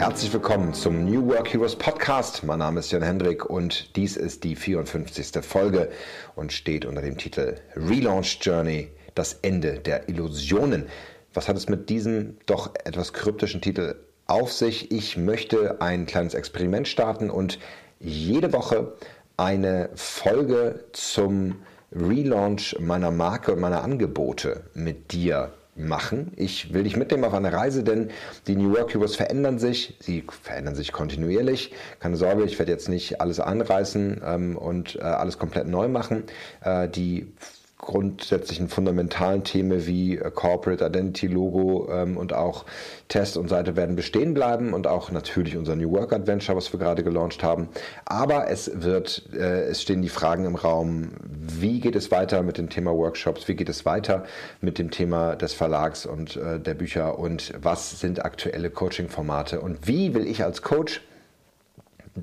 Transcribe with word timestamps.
Herzlich 0.00 0.32
willkommen 0.32 0.72
zum 0.72 1.04
New 1.04 1.28
Work 1.28 1.52
Heroes 1.52 1.76
Podcast. 1.76 2.42
Mein 2.42 2.60
Name 2.60 2.80
ist 2.80 2.90
Jan 2.90 3.02
Hendrik 3.02 3.44
und 3.44 3.94
dies 3.96 4.16
ist 4.16 4.44
die 4.44 4.56
54. 4.56 5.44
Folge 5.44 5.90
und 6.34 6.54
steht 6.54 6.86
unter 6.86 7.02
dem 7.02 7.18
Titel 7.18 7.56
Relaunch 7.76 8.38
Journey, 8.40 8.88
das 9.14 9.34
Ende 9.42 9.78
der 9.78 10.08
Illusionen. 10.08 10.86
Was 11.34 11.50
hat 11.50 11.58
es 11.58 11.68
mit 11.68 11.90
diesem 11.90 12.38
doch 12.46 12.74
etwas 12.82 13.12
kryptischen 13.12 13.60
Titel 13.60 13.94
auf 14.26 14.50
sich? 14.50 14.90
Ich 14.90 15.18
möchte 15.18 15.82
ein 15.82 16.06
kleines 16.06 16.32
Experiment 16.32 16.88
starten 16.88 17.28
und 17.28 17.58
jede 17.98 18.54
Woche 18.54 18.94
eine 19.36 19.90
Folge 19.96 20.82
zum 20.92 21.56
Relaunch 21.92 22.74
meiner 22.80 23.10
Marke 23.10 23.52
und 23.52 23.60
meiner 23.60 23.84
Angebote 23.84 24.62
mit 24.72 25.12
dir 25.12 25.52
machen. 25.76 26.32
Ich 26.36 26.72
will 26.74 26.84
dich 26.84 26.96
mitnehmen 26.96 27.24
auf 27.24 27.34
eine 27.34 27.52
Reise, 27.52 27.82
denn 27.82 28.10
die 28.46 28.56
New 28.56 28.74
Work 28.76 28.92
Heroes 28.92 29.16
verändern 29.16 29.58
sich. 29.58 29.96
Sie 30.00 30.24
verändern 30.42 30.74
sich 30.74 30.92
kontinuierlich. 30.92 31.72
Keine 32.00 32.16
Sorge, 32.16 32.44
ich 32.44 32.58
werde 32.58 32.72
jetzt 32.72 32.88
nicht 32.88 33.20
alles 33.20 33.40
anreißen 33.40 34.20
ähm, 34.24 34.56
und 34.56 34.96
äh, 34.96 35.00
alles 35.00 35.38
komplett 35.38 35.66
neu 35.66 35.88
machen. 35.88 36.24
Äh, 36.62 36.88
die 36.88 37.32
grundsätzlichen 37.80 38.68
fundamentalen 38.68 39.42
Themen 39.42 39.86
wie 39.86 40.18
äh, 40.18 40.30
Corporate 40.30 40.84
Identity 40.84 41.26
Logo 41.26 41.88
ähm, 41.90 42.16
und 42.16 42.32
auch 42.32 42.64
Test 43.08 43.36
und 43.36 43.48
Seite 43.48 43.76
werden 43.76 43.96
bestehen 43.96 44.34
bleiben 44.34 44.74
und 44.74 44.86
auch 44.86 45.10
natürlich 45.10 45.56
unser 45.56 45.76
New 45.76 45.90
Work 45.90 46.12
Adventure, 46.12 46.56
was 46.56 46.72
wir 46.72 46.78
gerade 46.78 47.02
gelauncht 47.02 47.42
haben. 47.42 47.68
Aber 48.04 48.48
es 48.48 48.70
wird, 48.82 49.30
äh, 49.32 49.64
es 49.64 49.82
stehen 49.82 50.02
die 50.02 50.08
Fragen 50.08 50.44
im 50.44 50.54
Raum, 50.54 51.12
wie 51.22 51.80
geht 51.80 51.96
es 51.96 52.10
weiter 52.10 52.42
mit 52.42 52.58
dem 52.58 52.68
Thema 52.68 52.92
Workshops, 52.92 53.48
wie 53.48 53.54
geht 53.54 53.68
es 53.68 53.84
weiter 53.86 54.24
mit 54.60 54.78
dem 54.78 54.90
Thema 54.90 55.36
des 55.36 55.54
Verlags 55.54 56.06
und 56.06 56.36
äh, 56.36 56.60
der 56.60 56.74
Bücher? 56.74 57.18
Und 57.18 57.52
was 57.60 57.98
sind 58.00 58.24
aktuelle 58.24 58.70
Coaching-Formate? 58.70 59.60
Und 59.60 59.86
wie 59.86 60.14
will 60.14 60.26
ich 60.26 60.44
als 60.44 60.62
Coach 60.62 61.00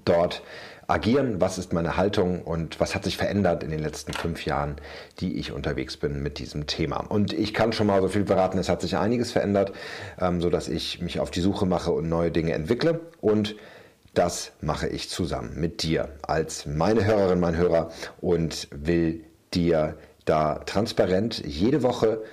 dort 0.05 0.43
agieren, 0.87 1.41
was 1.41 1.57
ist 1.57 1.73
meine 1.73 1.97
Haltung 1.97 2.41
und 2.43 2.79
was 2.79 2.95
hat 2.95 3.03
sich 3.03 3.17
verändert 3.17 3.61
in 3.61 3.69
den 3.69 3.79
letzten 3.79 4.13
fünf 4.13 4.45
Jahren, 4.45 4.77
die 5.19 5.37
ich 5.37 5.51
unterwegs 5.51 5.97
bin 5.97 6.23
mit 6.23 6.39
diesem 6.39 6.65
Thema. 6.65 6.97
Und 6.97 7.33
ich 7.33 7.53
kann 7.53 7.73
schon 7.73 7.87
mal 7.87 8.01
so 8.01 8.07
viel 8.07 8.25
verraten, 8.25 8.57
es 8.57 8.69
hat 8.69 8.81
sich 8.81 8.95
einiges 8.97 9.31
verändert, 9.33 9.73
ähm, 10.19 10.41
sodass 10.41 10.69
ich 10.69 11.01
mich 11.01 11.19
auf 11.19 11.29
die 11.29 11.41
Suche 11.41 11.65
mache 11.65 11.91
und 11.91 12.07
neue 12.07 12.31
Dinge 12.31 12.53
entwickle 12.53 13.01
und 13.19 13.55
das 14.13 14.51
mache 14.61 14.87
ich 14.87 15.09
zusammen 15.09 15.59
mit 15.59 15.83
dir 15.83 16.09
als 16.23 16.65
meine 16.65 17.05
Hörerin, 17.05 17.39
mein 17.39 17.55
Hörer 17.55 17.91
und 18.19 18.67
will 18.71 19.23
dir 19.53 19.95
da 20.25 20.55
transparent 20.59 21.45
jede 21.45 21.83
Woche 21.83 22.23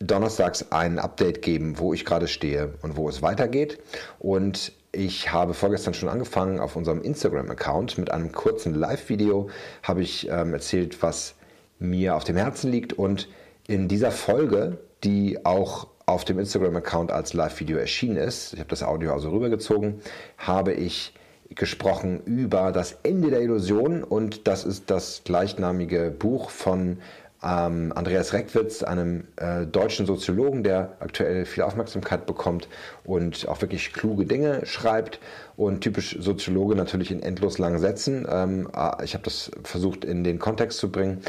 donnerstags 0.00 0.72
ein 0.72 0.98
Update 0.98 1.42
geben, 1.42 1.78
wo 1.78 1.94
ich 1.94 2.04
gerade 2.04 2.28
stehe 2.28 2.74
und 2.82 2.96
wo 2.96 3.08
es 3.08 3.22
weitergeht. 3.22 3.78
Und 4.18 4.72
ich 4.94 5.32
habe 5.32 5.54
vorgestern 5.54 5.94
schon 5.94 6.08
angefangen 6.08 6.60
auf 6.60 6.76
unserem 6.76 7.02
Instagram-Account 7.02 7.98
mit 7.98 8.10
einem 8.10 8.32
kurzen 8.32 8.74
Live-Video, 8.74 9.50
habe 9.82 10.02
ich 10.02 10.28
ähm, 10.30 10.52
erzählt, 10.54 11.02
was 11.02 11.34
mir 11.78 12.16
auf 12.16 12.24
dem 12.24 12.36
Herzen 12.36 12.70
liegt. 12.70 12.92
Und 12.92 13.28
in 13.66 13.88
dieser 13.88 14.10
Folge, 14.10 14.78
die 15.02 15.44
auch 15.44 15.88
auf 16.06 16.24
dem 16.24 16.38
Instagram-Account 16.38 17.10
als 17.10 17.34
Live-Video 17.34 17.78
erschienen 17.78 18.16
ist, 18.16 18.52
ich 18.54 18.60
habe 18.60 18.70
das 18.70 18.82
Audio 18.82 19.12
also 19.12 19.30
rübergezogen, 19.30 20.00
habe 20.38 20.72
ich 20.72 21.14
gesprochen 21.50 22.20
über 22.24 22.72
das 22.72 22.98
Ende 23.02 23.30
der 23.30 23.40
Illusion 23.40 24.02
und 24.02 24.46
das 24.48 24.64
ist 24.64 24.90
das 24.90 25.22
gleichnamige 25.24 26.10
Buch 26.10 26.50
von 26.50 26.98
ähm, 27.44 27.92
Andreas 27.94 28.32
Reckwitz, 28.32 28.82
einem 28.82 29.24
äh, 29.36 29.66
deutschen 29.66 30.06
Soziologen, 30.06 30.62
der 30.62 30.96
aktuell 31.00 31.44
viel 31.44 31.62
Aufmerksamkeit 31.62 32.26
bekommt 32.26 32.68
und 33.04 33.46
auch 33.48 33.60
wirklich 33.60 33.92
kluge 33.92 34.24
Dinge 34.24 34.64
schreibt 34.64 35.20
und 35.56 35.82
typisch 35.82 36.16
Soziologe 36.18 36.74
natürlich 36.74 37.10
in 37.10 37.22
endlos 37.22 37.58
langen 37.58 37.78
Sätzen. 37.78 38.26
Ähm, 38.30 38.68
äh, 38.74 39.04
ich 39.04 39.14
habe 39.14 39.24
das 39.24 39.50
versucht 39.62 40.04
in 40.04 40.24
den 40.24 40.38
Kontext 40.38 40.78
zu 40.78 40.90
bringen 40.90 41.20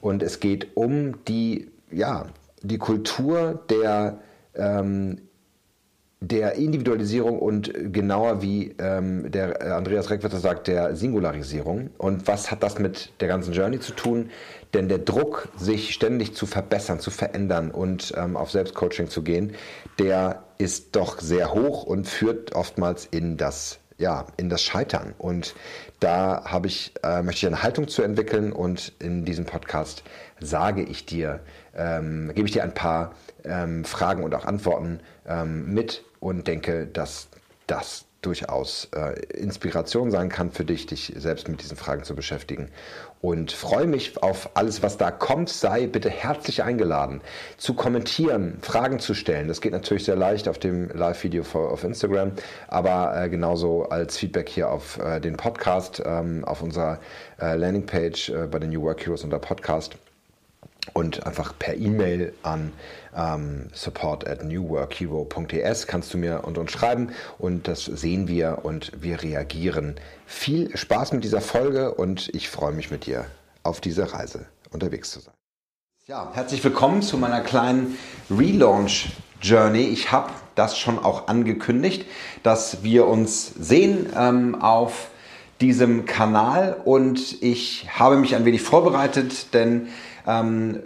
und 0.00 0.22
es 0.22 0.40
geht 0.40 0.76
um 0.76 1.24
die, 1.24 1.70
ja, 1.90 2.26
die 2.62 2.78
Kultur 2.78 3.62
der 3.70 4.18
ähm, 4.54 5.20
der 6.28 6.54
Individualisierung 6.54 7.38
und 7.38 7.72
genauer 7.92 8.40
wie 8.40 8.74
ähm, 8.78 9.30
der 9.30 9.60
äh, 9.60 9.70
Andreas 9.70 10.10
Reckwetter 10.10 10.38
sagt, 10.38 10.68
der 10.68 10.96
Singularisierung. 10.96 11.90
Und 11.98 12.26
was 12.26 12.50
hat 12.50 12.62
das 12.62 12.78
mit 12.78 13.12
der 13.20 13.28
ganzen 13.28 13.52
Journey 13.52 13.80
zu 13.80 13.92
tun? 13.92 14.30
Denn 14.72 14.88
der 14.88 14.98
Druck, 14.98 15.48
sich 15.56 15.92
ständig 15.92 16.34
zu 16.34 16.46
verbessern, 16.46 16.98
zu 16.98 17.10
verändern 17.10 17.70
und 17.70 18.12
ähm, 18.16 18.36
auf 18.36 18.50
Selbstcoaching 18.50 19.08
zu 19.08 19.22
gehen, 19.22 19.54
der 19.98 20.44
ist 20.58 20.96
doch 20.96 21.20
sehr 21.20 21.52
hoch 21.52 21.84
und 21.84 22.08
führt 22.08 22.54
oftmals 22.54 23.06
in 23.06 23.36
das 23.36 23.78
ja, 23.96 24.26
in 24.36 24.48
das 24.48 24.62
Scheitern. 24.62 25.14
Und 25.18 25.54
da 26.00 26.44
habe 26.44 26.66
ich, 26.66 26.92
äh, 27.04 27.22
möchte 27.22 27.46
ich 27.46 27.46
eine 27.46 27.62
Haltung 27.62 27.86
zu 27.86 28.02
entwickeln 28.02 28.52
und 28.52 28.92
in 28.98 29.24
diesem 29.24 29.44
Podcast 29.44 30.02
sage 30.40 30.82
ich 30.82 31.06
dir, 31.06 31.40
ähm, 31.76 32.32
gebe 32.34 32.48
ich 32.48 32.52
dir 32.52 32.64
ein 32.64 32.74
paar 32.74 33.14
ähm, 33.44 33.84
Fragen 33.84 34.24
und 34.24 34.34
auch 34.34 34.46
Antworten 34.46 34.98
ähm, 35.26 35.72
mit 35.72 36.04
und 36.20 36.46
denke, 36.46 36.86
dass 36.86 37.28
das 37.66 38.06
durchaus 38.24 38.88
äh, 38.94 39.20
Inspiration 39.36 40.10
sein 40.10 40.28
kann 40.28 40.50
für 40.50 40.64
dich, 40.64 40.86
dich 40.86 41.12
selbst 41.16 41.48
mit 41.48 41.62
diesen 41.62 41.76
Fragen 41.76 42.04
zu 42.04 42.14
beschäftigen. 42.14 42.68
Und 43.20 43.52
freue 43.52 43.86
mich 43.86 44.22
auf 44.22 44.50
alles, 44.54 44.82
was 44.82 44.98
da 44.98 45.10
kommt. 45.10 45.48
Sei 45.48 45.86
bitte 45.86 46.10
herzlich 46.10 46.62
eingeladen, 46.62 47.20
zu 47.56 47.74
kommentieren, 47.74 48.58
Fragen 48.60 48.98
zu 48.98 49.14
stellen. 49.14 49.48
Das 49.48 49.60
geht 49.60 49.72
natürlich 49.72 50.04
sehr 50.04 50.16
leicht 50.16 50.48
auf 50.48 50.58
dem 50.58 50.90
Live-Video 50.90 51.44
auf 51.52 51.84
Instagram, 51.84 52.32
aber 52.68 53.14
äh, 53.16 53.28
genauso 53.28 53.84
als 53.84 54.18
Feedback 54.18 54.48
hier 54.48 54.70
auf 54.70 54.98
äh, 54.98 55.20
den 55.20 55.36
Podcast, 55.36 56.02
ähm, 56.04 56.44
auf 56.44 56.62
unserer 56.62 56.98
äh, 57.40 57.56
Landingpage 57.56 58.30
äh, 58.30 58.46
bei 58.50 58.58
den 58.58 58.70
New 58.70 58.82
Work 58.82 59.04
Heroes 59.04 59.24
unter 59.24 59.38
Podcast 59.38 59.96
und 60.92 61.26
einfach 61.26 61.58
per 61.58 61.76
E-Mail 61.76 62.34
an 62.42 62.72
ähm, 63.16 63.68
support 63.72 64.28
at 64.28 64.44
newworkhero.es 64.44 65.86
kannst 65.86 66.12
du 66.12 66.18
mir 66.18 66.44
und 66.44 66.58
uns 66.58 66.72
schreiben 66.72 67.12
und 67.38 67.66
das 67.68 67.84
sehen 67.84 68.28
wir 68.28 68.60
und 68.62 68.92
wir 69.00 69.22
reagieren. 69.22 69.96
Viel 70.26 70.76
Spaß 70.76 71.12
mit 71.12 71.24
dieser 71.24 71.40
Folge 71.40 71.94
und 71.94 72.28
ich 72.34 72.48
freue 72.48 72.72
mich 72.72 72.90
mit 72.90 73.06
dir 73.06 73.26
auf 73.62 73.80
dieser 73.80 74.12
Reise 74.12 74.46
unterwegs 74.70 75.10
zu 75.10 75.20
sein. 75.20 75.34
Ja, 76.06 76.30
herzlich 76.34 76.62
willkommen 76.62 77.00
zu 77.00 77.16
meiner 77.16 77.40
kleinen 77.40 77.96
Relaunch 78.30 79.12
Journey. 79.40 79.84
Ich 79.84 80.12
habe 80.12 80.30
das 80.54 80.78
schon 80.78 80.98
auch 80.98 81.28
angekündigt, 81.28 82.06
dass 82.42 82.82
wir 82.82 83.06
uns 83.06 83.46
sehen 83.58 84.12
ähm, 84.16 84.60
auf 84.60 85.08
diesem 85.60 86.04
Kanal 86.04 86.76
und 86.84 87.42
ich 87.42 87.86
habe 87.98 88.16
mich 88.16 88.34
ein 88.34 88.44
wenig 88.44 88.60
vorbereitet, 88.60 89.54
denn 89.54 89.88
ähm, 90.26 90.80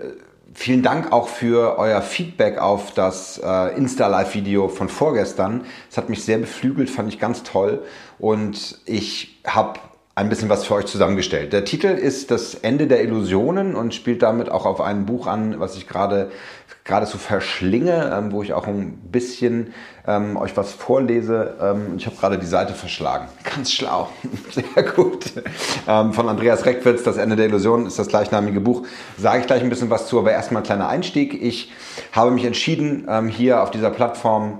vielen 0.54 0.82
Dank 0.82 1.12
auch 1.12 1.28
für 1.28 1.78
euer 1.78 2.02
Feedback 2.02 2.58
auf 2.58 2.92
das 2.92 3.38
äh, 3.38 3.76
Insta-Live-Video 3.76 4.68
von 4.68 4.88
vorgestern. 4.88 5.64
Es 5.90 5.96
hat 5.96 6.08
mich 6.08 6.24
sehr 6.24 6.38
beflügelt, 6.38 6.90
fand 6.90 7.12
ich 7.12 7.18
ganz 7.18 7.42
toll 7.42 7.82
und 8.18 8.78
ich 8.86 9.40
habe 9.46 9.80
ein 10.18 10.28
bisschen 10.28 10.48
was 10.48 10.66
für 10.66 10.74
euch 10.74 10.86
zusammengestellt. 10.86 11.52
Der 11.52 11.64
Titel 11.64 11.86
ist 11.86 12.32
Das 12.32 12.54
Ende 12.54 12.88
der 12.88 13.04
Illusionen 13.04 13.76
und 13.76 13.94
spielt 13.94 14.20
damit 14.20 14.50
auch 14.50 14.66
auf 14.66 14.80
ein 14.80 15.06
Buch 15.06 15.28
an, 15.28 15.60
was 15.60 15.76
ich 15.76 15.86
gerade 15.86 16.32
geradezu 16.82 17.18
verschlinge, 17.18 18.12
ähm, 18.12 18.32
wo 18.32 18.42
ich 18.42 18.52
auch 18.52 18.66
ein 18.66 18.98
bisschen 19.12 19.74
ähm, 20.08 20.36
euch 20.36 20.56
was 20.56 20.72
vorlese. 20.72 21.54
Ähm, 21.62 21.94
ich 21.98 22.06
habe 22.06 22.16
gerade 22.16 22.36
die 22.36 22.46
Seite 22.46 22.74
verschlagen. 22.74 23.28
Ganz 23.44 23.72
schlau. 23.72 24.08
Sehr 24.50 24.82
gut. 24.82 25.26
Ähm, 25.86 26.12
von 26.12 26.28
Andreas 26.28 26.66
Reckwitz, 26.66 27.04
Das 27.04 27.16
Ende 27.16 27.36
der 27.36 27.46
Illusion, 27.46 27.86
ist 27.86 28.00
das 28.00 28.08
gleichnamige 28.08 28.60
Buch. 28.60 28.88
Sage 29.18 29.42
ich 29.42 29.46
gleich 29.46 29.62
ein 29.62 29.70
bisschen 29.70 29.90
was 29.90 30.08
zu, 30.08 30.18
aber 30.18 30.32
erstmal 30.32 30.62
ein 30.62 30.66
kleiner 30.66 30.88
Einstieg. 30.88 31.40
Ich 31.40 31.70
habe 32.10 32.32
mich 32.32 32.44
entschieden, 32.44 33.06
ähm, 33.08 33.28
hier 33.28 33.62
auf 33.62 33.70
dieser 33.70 33.90
Plattform 33.90 34.58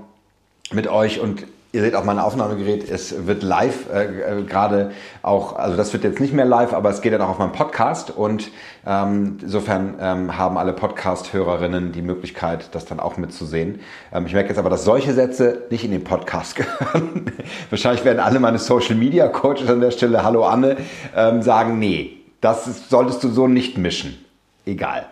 mit 0.71 0.87
euch 0.87 1.19
und 1.19 1.43
Ihr 1.71 1.81
seht 1.81 1.93
auch 1.93 2.03
mein 2.03 2.17
Aufnahmegerät, 2.17 2.89
es 2.89 3.27
wird 3.27 3.43
live 3.43 3.93
äh, 3.93 4.39
äh, 4.39 4.43
gerade 4.43 4.89
auch, 5.21 5.55
also 5.55 5.77
das 5.77 5.93
wird 5.93 6.03
jetzt 6.03 6.19
nicht 6.19 6.33
mehr 6.33 6.45
live, 6.45 6.73
aber 6.73 6.89
es 6.89 7.01
geht 7.01 7.13
dann 7.13 7.21
auch 7.21 7.29
auf 7.29 7.37
meinem 7.37 7.51
Podcast 7.51 8.09
und 8.09 8.49
ähm, 8.87 9.37
insofern 9.39 9.93
ähm, 10.01 10.35
haben 10.35 10.57
alle 10.57 10.73
Podcast-Hörerinnen 10.73 11.91
die 11.91 12.01
Möglichkeit, 12.01 12.73
das 12.73 12.85
dann 12.85 12.99
auch 12.99 13.17
mitzusehen. 13.17 13.81
Ähm, 14.11 14.25
ich 14.25 14.33
merke 14.33 14.49
jetzt 14.49 14.57
aber, 14.57 14.71
dass 14.71 14.83
solche 14.83 15.13
Sätze 15.13 15.65
nicht 15.69 15.85
in 15.85 15.91
den 15.91 16.03
Podcast 16.03 16.55
gehören. 16.55 17.31
Wahrscheinlich 17.69 18.03
werden 18.03 18.19
alle 18.19 18.39
meine 18.39 18.57
Social-Media-Coaches 18.57 19.69
an 19.69 19.81
der 19.81 19.91
Stelle, 19.91 20.23
hallo 20.23 20.45
Anne, 20.45 20.77
ähm, 21.15 21.43
sagen, 21.43 21.77
nee, 21.77 22.17
das 22.41 22.65
ist, 22.65 22.89
solltest 22.89 23.23
du 23.23 23.29
so 23.29 23.47
nicht 23.47 23.77
mischen. 23.77 24.17
Egal. 24.65 25.05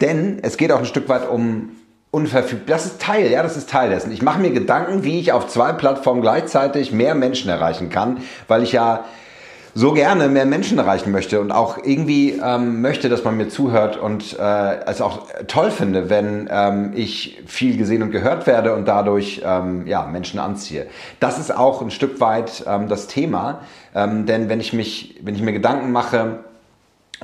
Denn 0.00 0.40
es 0.42 0.56
geht 0.56 0.72
auch 0.72 0.80
ein 0.80 0.84
Stück 0.84 1.08
weit 1.08 1.30
um 1.30 1.76
unverfügbar. 2.12 2.76
Das 2.76 2.86
ist 2.86 3.00
Teil, 3.00 3.28
ja, 3.32 3.42
das 3.42 3.56
ist 3.56 3.68
Teil 3.68 3.90
dessen. 3.90 4.12
Ich 4.12 4.22
mache 4.22 4.38
mir 4.38 4.50
Gedanken, 4.50 5.02
wie 5.02 5.18
ich 5.18 5.32
auf 5.32 5.48
zwei 5.48 5.72
Plattformen 5.72 6.20
gleichzeitig 6.20 6.92
mehr 6.92 7.16
Menschen 7.16 7.50
erreichen 7.50 7.88
kann, 7.88 8.18
weil 8.46 8.62
ich 8.62 8.70
ja 8.70 9.04
so 9.74 9.92
gerne 9.92 10.28
mehr 10.28 10.44
Menschen 10.44 10.76
erreichen 10.76 11.10
möchte 11.10 11.40
und 11.40 11.50
auch 11.50 11.78
irgendwie 11.82 12.38
ähm, 12.44 12.82
möchte, 12.82 13.08
dass 13.08 13.24
man 13.24 13.38
mir 13.38 13.48
zuhört 13.48 13.96
und 13.96 14.38
äh, 14.38 14.84
es 14.84 15.00
auch 15.00 15.26
toll 15.46 15.70
finde, 15.70 16.10
wenn 16.10 16.50
ähm, 16.52 16.92
ich 16.94 17.40
viel 17.46 17.78
gesehen 17.78 18.02
und 18.02 18.10
gehört 18.10 18.46
werde 18.46 18.74
und 18.74 18.86
dadurch 18.86 19.40
ähm, 19.42 19.86
ja, 19.86 20.06
Menschen 20.06 20.38
anziehe. 20.38 20.88
Das 21.20 21.38
ist 21.38 21.56
auch 21.56 21.80
ein 21.80 21.90
Stück 21.90 22.20
weit 22.20 22.64
ähm, 22.66 22.88
das 22.88 23.06
Thema, 23.06 23.60
ähm, 23.94 24.26
denn 24.26 24.50
wenn 24.50 24.60
ich 24.60 24.74
mich, 24.74 25.18
wenn 25.22 25.34
ich 25.34 25.40
mir 25.40 25.54
Gedanken 25.54 25.90
mache, 25.90 26.40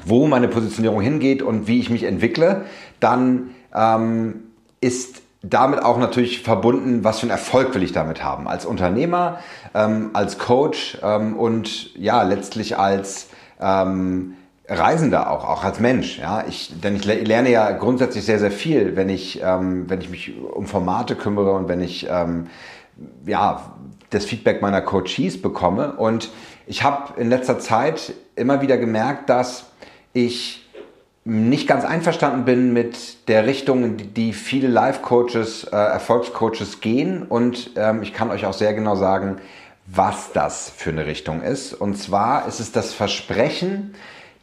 wo 0.06 0.26
meine 0.26 0.48
Positionierung 0.48 1.02
hingeht 1.02 1.42
und 1.42 1.68
wie 1.68 1.80
ich 1.80 1.90
mich 1.90 2.04
entwickle, 2.04 2.62
dann 3.00 3.50
ähm, 3.74 4.47
ist 4.80 5.22
damit 5.42 5.82
auch 5.82 5.98
natürlich 5.98 6.42
verbunden, 6.42 7.04
was 7.04 7.20
für 7.20 7.24
einen 7.24 7.30
Erfolg 7.30 7.74
will 7.74 7.82
ich 7.82 7.92
damit 7.92 8.24
haben. 8.24 8.48
Als 8.48 8.66
Unternehmer, 8.66 9.38
ähm, 9.74 10.10
als 10.12 10.38
Coach 10.38 10.98
ähm, 11.02 11.36
und 11.36 11.94
ja, 11.96 12.22
letztlich 12.22 12.76
als 12.76 13.28
ähm, 13.60 14.34
Reisender 14.68 15.30
auch, 15.30 15.44
auch 15.48 15.64
als 15.64 15.80
Mensch. 15.80 16.18
Ja? 16.18 16.44
Ich, 16.48 16.80
denn 16.80 16.96
ich 16.96 17.04
lerne 17.04 17.50
ja 17.50 17.70
grundsätzlich 17.70 18.24
sehr, 18.24 18.38
sehr 18.38 18.50
viel, 18.50 18.96
wenn 18.96 19.08
ich, 19.08 19.40
ähm, 19.42 19.88
wenn 19.88 20.00
ich 20.00 20.10
mich 20.10 20.34
um 20.38 20.66
Formate 20.66 21.14
kümmere 21.14 21.52
und 21.52 21.68
wenn 21.68 21.80
ich 21.80 22.08
ähm, 22.10 22.48
ja, 23.24 23.72
das 24.10 24.24
Feedback 24.24 24.60
meiner 24.60 24.80
Coaches 24.80 25.40
bekomme. 25.40 25.92
Und 25.92 26.30
ich 26.66 26.82
habe 26.82 27.18
in 27.20 27.28
letzter 27.28 27.58
Zeit 27.58 28.12
immer 28.34 28.60
wieder 28.60 28.76
gemerkt, 28.76 29.30
dass 29.30 29.66
ich 30.12 30.67
nicht 31.28 31.68
ganz 31.68 31.84
einverstanden 31.84 32.46
bin 32.46 32.72
mit 32.72 33.28
der 33.28 33.46
Richtung, 33.46 34.14
die 34.14 34.32
viele 34.32 34.68
Life-Coaches, 34.68 35.64
äh, 35.64 35.76
Erfolgscoaches 35.76 36.80
gehen. 36.80 37.22
Und 37.22 37.72
ähm, 37.76 38.02
ich 38.02 38.14
kann 38.14 38.30
euch 38.30 38.46
auch 38.46 38.54
sehr 38.54 38.72
genau 38.72 38.96
sagen, 38.96 39.36
was 39.86 40.32
das 40.32 40.72
für 40.74 40.88
eine 40.88 41.04
Richtung 41.04 41.42
ist. 41.42 41.74
Und 41.74 41.96
zwar 41.98 42.48
ist 42.48 42.60
es 42.60 42.72
das 42.72 42.94
Versprechen, 42.94 43.94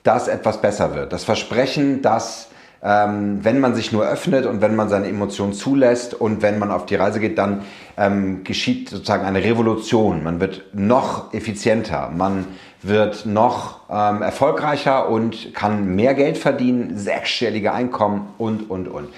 dass 0.03 0.27
etwas 0.27 0.61
besser 0.61 0.93
wird. 0.93 1.11
Das 1.11 1.23
Versprechen, 1.23 2.03
dass 2.03 2.49
ähm, 2.85 3.39
wenn 3.41 3.59
man 3.59 3.73
sich 3.73 3.91
nur 3.91 4.05
öffnet 4.05 4.45
und 4.45 4.61
wenn 4.61 4.75
man 4.75 4.89
seine 4.89 5.07
Emotionen 5.07 5.53
zulässt 5.53 6.13
und 6.13 6.43
wenn 6.43 6.59
man 6.59 6.69
auf 6.69 6.85
die 6.85 6.93
Reise 6.93 7.19
geht, 7.19 7.37
dann 7.39 7.63
ähm, 7.97 8.43
geschieht 8.43 8.89
sozusagen 8.89 9.25
eine 9.25 9.43
Revolution. 9.43 10.23
Man 10.23 10.39
wird 10.39 10.65
noch 10.73 11.33
effizienter, 11.33 12.11
man 12.15 12.45
wird 12.83 13.25
noch 13.25 13.79
ähm, 13.89 14.21
erfolgreicher 14.21 15.09
und 15.09 15.55
kann 15.55 15.95
mehr 15.95 16.13
Geld 16.13 16.37
verdienen, 16.37 16.95
sechsstellige 16.95 17.73
Einkommen 17.73 18.27
und, 18.37 18.69
und, 18.69 18.87
und. 18.87 19.09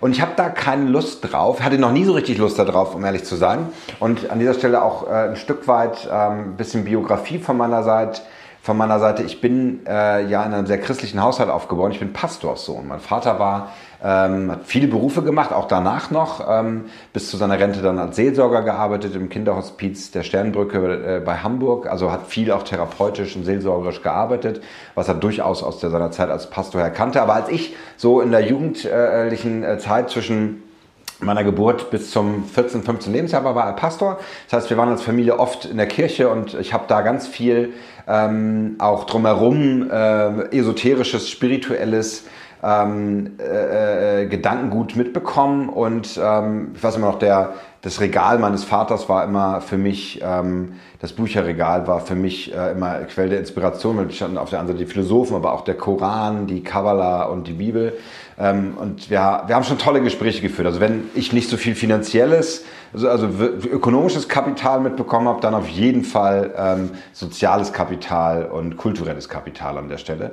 Und 0.00 0.12
ich 0.12 0.20
habe 0.20 0.32
da 0.36 0.50
keine 0.50 0.90
Lust 0.90 1.32
drauf, 1.32 1.62
hatte 1.62 1.78
noch 1.78 1.92
nie 1.92 2.04
so 2.04 2.12
richtig 2.12 2.36
Lust 2.36 2.58
darauf, 2.58 2.94
um 2.94 3.02
ehrlich 3.06 3.24
zu 3.24 3.36
sein. 3.36 3.68
Und 4.00 4.30
an 4.30 4.38
dieser 4.38 4.52
Stelle 4.52 4.82
auch 4.82 5.08
äh, 5.08 5.30
ein 5.30 5.36
Stück 5.36 5.66
weit 5.66 6.10
ein 6.10 6.38
ähm, 6.38 6.56
bisschen 6.58 6.84
Biografie 6.84 7.38
von 7.38 7.56
meiner 7.56 7.82
Seite 7.82 8.20
von 8.64 8.78
meiner 8.78 8.98
Seite. 8.98 9.22
Ich 9.24 9.42
bin 9.42 9.80
äh, 9.86 10.24
ja 10.24 10.42
in 10.42 10.54
einem 10.54 10.66
sehr 10.66 10.80
christlichen 10.80 11.22
Haushalt 11.22 11.50
aufgeboren. 11.50 11.92
Ich 11.92 11.98
bin 11.98 12.14
Pastorssohn. 12.14 12.88
Mein 12.88 12.98
Vater 12.98 13.38
war, 13.38 13.72
ähm, 14.02 14.50
hat 14.50 14.60
viele 14.64 14.88
Berufe 14.88 15.20
gemacht, 15.20 15.52
auch 15.52 15.68
danach 15.68 16.10
noch, 16.10 16.42
ähm, 16.48 16.86
bis 17.12 17.30
zu 17.30 17.36
seiner 17.36 17.60
Rente 17.60 17.82
dann 17.82 17.98
als 17.98 18.16
Seelsorger 18.16 18.62
gearbeitet 18.62 19.14
im 19.16 19.28
Kinderhospiz 19.28 20.12
der 20.12 20.22
Sternbrücke 20.22 21.18
äh, 21.18 21.20
bei 21.20 21.36
Hamburg. 21.36 21.86
Also 21.86 22.10
hat 22.10 22.26
viel 22.26 22.50
auch 22.52 22.62
therapeutisch 22.62 23.36
und 23.36 23.44
seelsorgerisch 23.44 24.00
gearbeitet, 24.00 24.62
was 24.94 25.08
er 25.08 25.14
durchaus 25.16 25.62
aus 25.62 25.80
der, 25.80 25.90
seiner 25.90 26.10
Zeit 26.10 26.30
als 26.30 26.48
Pastor 26.48 26.80
her 26.80 26.90
kannte. 26.90 27.20
Aber 27.20 27.34
als 27.34 27.50
ich 27.50 27.76
so 27.98 28.22
in 28.22 28.30
der 28.30 28.46
jugendlichen 28.46 29.62
äh, 29.62 29.76
Zeit 29.76 30.08
zwischen 30.08 30.62
meiner 31.24 31.44
Geburt 31.44 31.90
bis 31.90 32.10
zum 32.10 32.44
14, 32.44 32.82
15 32.82 33.12
Lebensjahr 33.12 33.44
war, 33.44 33.56
er 33.56 33.72
Pastor. 33.72 34.18
Das 34.48 34.62
heißt, 34.62 34.70
wir 34.70 34.76
waren 34.76 34.88
als 34.88 35.02
Familie 35.02 35.38
oft 35.38 35.64
in 35.64 35.76
der 35.76 35.86
Kirche 35.86 36.28
und 36.28 36.54
ich 36.54 36.72
habe 36.72 36.84
da 36.88 37.02
ganz 37.02 37.26
viel 37.26 37.72
ähm, 38.06 38.76
auch 38.78 39.04
drumherum 39.04 39.90
äh, 39.90 40.56
esoterisches, 40.56 41.30
spirituelles 41.30 42.24
ähm, 42.64 43.32
äh, 43.38 44.22
äh, 44.22 44.26
Gedankengut 44.26 44.96
mitbekommen 44.96 45.68
und 45.68 46.18
ähm, 46.22 46.72
ich 46.74 46.82
weiß 46.82 46.96
immer 46.96 47.08
noch, 47.08 47.18
der, 47.18 47.54
das 47.82 48.00
Regal 48.00 48.38
meines 48.38 48.64
Vaters 48.64 49.08
war 49.08 49.24
immer 49.24 49.60
für 49.60 49.76
mich, 49.76 50.20
ähm, 50.22 50.74
das 51.00 51.12
Bücherregal 51.12 51.86
war 51.86 52.00
für 52.00 52.14
mich 52.14 52.54
äh, 52.54 52.72
immer 52.72 53.00
Quelle 53.00 53.30
der 53.30 53.40
Inspiration, 53.40 53.98
weil 53.98 54.10
standen 54.10 54.38
auf 54.38 54.50
der 54.50 54.60
anderen 54.60 54.78
Seite 54.78 54.86
die 54.86 54.92
Philosophen, 54.92 55.36
aber 55.36 55.52
auch 55.52 55.62
der 55.62 55.74
Koran, 55.74 56.46
die 56.46 56.62
Kabbala 56.62 57.24
und 57.24 57.46
die 57.46 57.52
Bibel. 57.52 57.92
Ähm, 58.38 58.78
und 58.80 59.10
wir, 59.10 59.42
wir 59.46 59.54
haben 59.54 59.64
schon 59.64 59.78
tolle 59.78 60.00
Gespräche 60.00 60.40
geführt. 60.40 60.66
Also 60.66 60.80
wenn 60.80 61.10
ich 61.14 61.32
nicht 61.32 61.50
so 61.50 61.56
viel 61.56 61.74
finanzielles 61.74 62.64
also, 62.94 63.08
also 63.08 63.26
ökonomisches 63.26 64.28
Kapital 64.28 64.80
mitbekommen 64.80 65.26
habe, 65.26 65.40
dann 65.40 65.54
auf 65.54 65.68
jeden 65.68 66.04
Fall 66.04 66.54
ähm, 66.56 66.90
soziales 67.12 67.72
Kapital 67.72 68.46
und 68.46 68.76
kulturelles 68.76 69.28
Kapital 69.28 69.78
an 69.78 69.88
der 69.88 69.98
Stelle. 69.98 70.32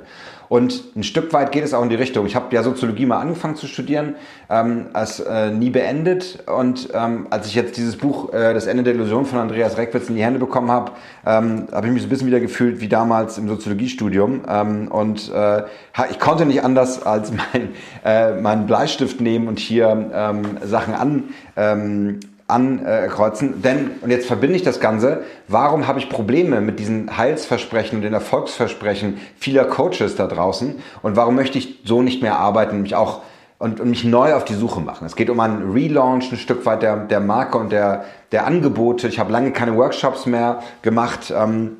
Und 0.52 0.94
ein 0.94 1.02
Stück 1.02 1.32
weit 1.32 1.50
geht 1.50 1.64
es 1.64 1.72
auch 1.72 1.82
in 1.82 1.88
die 1.88 1.94
Richtung. 1.94 2.26
Ich 2.26 2.36
habe 2.36 2.54
ja 2.54 2.62
Soziologie 2.62 3.06
mal 3.06 3.18
angefangen 3.18 3.56
zu 3.56 3.66
studieren, 3.66 4.16
ähm, 4.50 4.88
als 4.92 5.18
äh, 5.18 5.50
nie 5.50 5.70
beendet. 5.70 6.44
Und 6.46 6.90
ähm, 6.92 7.26
als 7.30 7.46
ich 7.46 7.54
jetzt 7.54 7.78
dieses 7.78 7.96
Buch 7.96 8.34
äh, 8.34 8.52
Das 8.52 8.66
Ende 8.66 8.82
der 8.82 8.92
Illusion 8.92 9.24
von 9.24 9.38
Andreas 9.38 9.78
Reckwitz 9.78 10.10
in 10.10 10.16
die 10.16 10.22
Hände 10.22 10.38
bekommen 10.38 10.70
habe, 10.70 10.92
ähm, 11.24 11.68
habe 11.72 11.86
ich 11.86 11.92
mich 11.94 12.02
so 12.02 12.06
ein 12.06 12.10
bisschen 12.10 12.26
wieder 12.26 12.40
gefühlt 12.40 12.82
wie 12.82 12.88
damals 12.88 13.38
im 13.38 13.48
Soziologiestudium. 13.48 14.42
Ähm, 14.46 14.88
und 14.88 15.32
äh, 15.32 15.62
ich 16.10 16.18
konnte 16.20 16.44
nicht 16.44 16.62
anders 16.62 17.02
als 17.02 17.32
mein, 17.54 17.70
äh, 18.04 18.38
meinen 18.38 18.66
Bleistift 18.66 19.22
nehmen 19.22 19.48
und 19.48 19.58
hier 19.58 20.10
ähm, 20.12 20.58
Sachen 20.62 20.92
an 20.92 21.24
ähm, 21.56 22.20
ankreuzen. 22.52 23.62
Denn, 23.62 23.92
und 24.00 24.10
jetzt 24.10 24.26
verbinde 24.26 24.56
ich 24.56 24.62
das 24.62 24.80
Ganze, 24.80 25.22
warum 25.48 25.86
habe 25.86 25.98
ich 25.98 26.08
Probleme 26.08 26.60
mit 26.60 26.78
diesen 26.78 27.16
Heilsversprechen 27.16 27.96
und 27.96 28.02
den 28.02 28.12
Erfolgsversprechen 28.12 29.18
vieler 29.38 29.64
Coaches 29.64 30.16
da 30.16 30.26
draußen? 30.26 30.76
Und 31.02 31.16
warum 31.16 31.34
möchte 31.34 31.58
ich 31.58 31.80
so 31.84 32.02
nicht 32.02 32.22
mehr 32.22 32.38
arbeiten 32.38 32.76
und 32.76 32.82
mich 32.82 32.94
auch 32.94 33.22
und, 33.58 33.78
und 33.78 33.90
mich 33.90 34.04
neu 34.04 34.34
auf 34.34 34.44
die 34.44 34.54
Suche 34.54 34.80
machen? 34.80 35.06
Es 35.06 35.16
geht 35.16 35.30
um 35.30 35.40
einen 35.40 35.72
Relaunch 35.72 36.30
ein 36.30 36.38
Stück 36.38 36.66
weit 36.66 36.82
der, 36.82 36.96
der 36.96 37.20
Marke 37.20 37.58
und 37.58 37.72
der, 37.72 38.04
der 38.32 38.46
Angebote. 38.46 39.08
Ich 39.08 39.18
habe 39.18 39.32
lange 39.32 39.52
keine 39.52 39.76
Workshops 39.76 40.26
mehr 40.26 40.62
gemacht. 40.82 41.32
Ähm, 41.36 41.76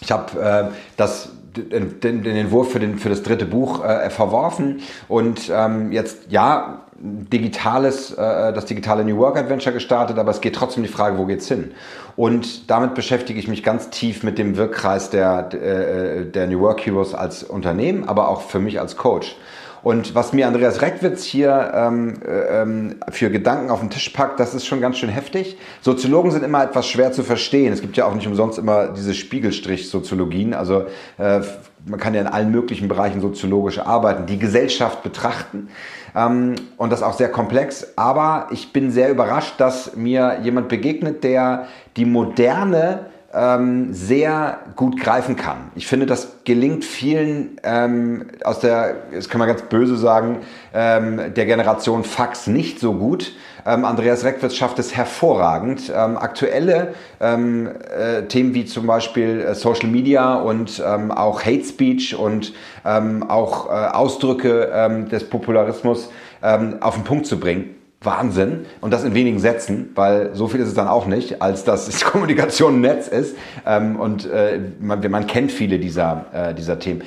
ich 0.00 0.12
habe 0.12 0.40
äh, 0.40 0.74
das 0.96 1.30
den, 1.56 2.22
den, 2.22 2.36
Entwurf 2.36 2.72
für, 2.72 2.80
den, 2.80 2.98
für 2.98 3.08
das 3.08 3.22
dritte 3.22 3.46
Buch 3.46 3.84
äh, 3.84 4.10
verworfen 4.10 4.80
und 5.08 5.50
ähm, 5.54 5.92
jetzt 5.92 6.30
ja 6.30 6.82
digitales, 7.00 8.12
äh, 8.12 8.52
das 8.52 8.66
digitale 8.66 9.04
New 9.04 9.16
Work 9.16 9.38
Adventure 9.38 9.72
gestartet, 9.72 10.18
aber 10.18 10.30
es 10.30 10.40
geht 10.40 10.54
trotzdem 10.54 10.82
die 10.82 10.88
Frage, 10.88 11.16
wo 11.16 11.24
geht's 11.24 11.48
hin? 11.48 11.72
Und 12.16 12.70
damit 12.70 12.94
beschäftige 12.94 13.38
ich 13.38 13.48
mich 13.48 13.62
ganz 13.62 13.88
tief 13.88 14.22
mit 14.22 14.38
dem 14.38 14.56
Wirkkreis 14.56 15.08
der, 15.08 15.48
äh, 15.54 16.26
der 16.26 16.46
New 16.46 16.60
Work 16.60 16.84
Heroes 16.84 17.14
als 17.14 17.42
Unternehmen, 17.42 18.06
aber 18.06 18.28
auch 18.28 18.42
für 18.42 18.58
mich 18.58 18.80
als 18.80 18.96
Coach. 18.96 19.36
Und 19.82 20.14
was 20.14 20.32
mir 20.32 20.46
Andreas 20.46 20.82
Reckwitz 20.82 21.24
hier 21.24 21.72
ähm, 21.74 22.14
äh, 22.26 22.62
ähm, 22.62 22.96
für 23.10 23.30
Gedanken 23.30 23.70
auf 23.70 23.80
den 23.80 23.90
Tisch 23.90 24.10
packt, 24.10 24.38
das 24.38 24.54
ist 24.54 24.66
schon 24.66 24.80
ganz 24.80 24.98
schön 24.98 25.08
heftig. 25.08 25.56
Soziologen 25.80 26.30
sind 26.30 26.44
immer 26.44 26.62
etwas 26.62 26.86
schwer 26.86 27.12
zu 27.12 27.22
verstehen. 27.22 27.72
Es 27.72 27.80
gibt 27.80 27.96
ja 27.96 28.04
auch 28.06 28.14
nicht 28.14 28.26
umsonst 28.26 28.58
immer 28.58 28.88
diese 28.88 29.14
Spiegelstrich-Soziologien. 29.14 30.52
Also 30.54 30.84
äh, 31.18 31.40
man 31.86 31.98
kann 31.98 32.14
ja 32.14 32.20
in 32.20 32.26
allen 32.26 32.50
möglichen 32.50 32.88
Bereichen 32.88 33.20
soziologisch 33.20 33.78
arbeiten, 33.78 34.26
die 34.26 34.38
Gesellschaft 34.38 35.02
betrachten 35.02 35.68
ähm, 36.14 36.56
und 36.76 36.92
das 36.92 37.02
auch 37.02 37.14
sehr 37.14 37.30
komplex. 37.30 37.94
Aber 37.96 38.48
ich 38.50 38.72
bin 38.72 38.90
sehr 38.90 39.10
überrascht, 39.10 39.54
dass 39.58 39.96
mir 39.96 40.40
jemand 40.42 40.68
begegnet, 40.68 41.24
der 41.24 41.66
die 41.96 42.04
moderne 42.04 43.06
ähm, 43.32 43.92
sehr 43.92 44.58
gut 44.76 45.00
greifen 45.00 45.36
kann. 45.36 45.70
Ich 45.74 45.86
finde, 45.86 46.06
das 46.06 46.38
gelingt 46.44 46.84
vielen 46.84 47.58
ähm, 47.62 48.26
aus 48.44 48.60
der, 48.60 48.96
das 49.14 49.28
kann 49.28 49.38
man 49.38 49.48
ganz 49.48 49.62
böse 49.62 49.96
sagen, 49.96 50.38
ähm, 50.74 51.34
der 51.34 51.46
Generation 51.46 52.02
Fax 52.02 52.46
nicht 52.46 52.80
so 52.80 52.94
gut. 52.94 53.32
Ähm, 53.64 53.84
Andreas 53.84 54.24
Reckwitz 54.24 54.56
schafft 54.56 54.78
es 54.78 54.96
hervorragend. 54.96 55.92
Ähm, 55.94 56.16
aktuelle 56.16 56.94
ähm, 57.20 57.68
äh, 57.68 58.22
Themen 58.22 58.54
wie 58.54 58.64
zum 58.64 58.86
Beispiel 58.86 59.40
äh, 59.40 59.54
Social 59.54 59.88
Media 59.88 60.34
und 60.34 60.82
ähm, 60.84 61.12
auch 61.12 61.44
Hate 61.44 61.64
Speech 61.64 62.16
und 62.16 62.52
ähm, 62.84 63.28
auch 63.28 63.68
äh, 63.68 63.70
Ausdrücke 63.70 64.70
ähm, 64.74 65.08
des 65.08 65.28
Popularismus 65.28 66.10
ähm, 66.42 66.78
auf 66.80 66.94
den 66.94 67.04
Punkt 67.04 67.26
zu 67.26 67.38
bringen 67.38 67.79
Wahnsinn. 68.02 68.64
Und 68.80 68.92
das 68.92 69.04
in 69.04 69.14
wenigen 69.14 69.40
Sätzen, 69.40 69.90
weil 69.94 70.34
so 70.34 70.48
viel 70.48 70.60
ist 70.60 70.68
es 70.68 70.74
dann 70.74 70.88
auch 70.88 71.06
nicht, 71.06 71.42
als 71.42 71.64
dass 71.64 72.02
Kommunikation 72.04 72.76
ein 72.76 72.80
Netz 72.80 73.08
ist. 73.08 73.36
Ähm, 73.66 73.96
und 74.00 74.30
äh, 74.30 74.58
man, 74.80 75.08
man 75.10 75.26
kennt 75.26 75.52
viele 75.52 75.78
dieser, 75.78 76.26
äh, 76.32 76.54
dieser 76.54 76.78
Themen. 76.78 77.02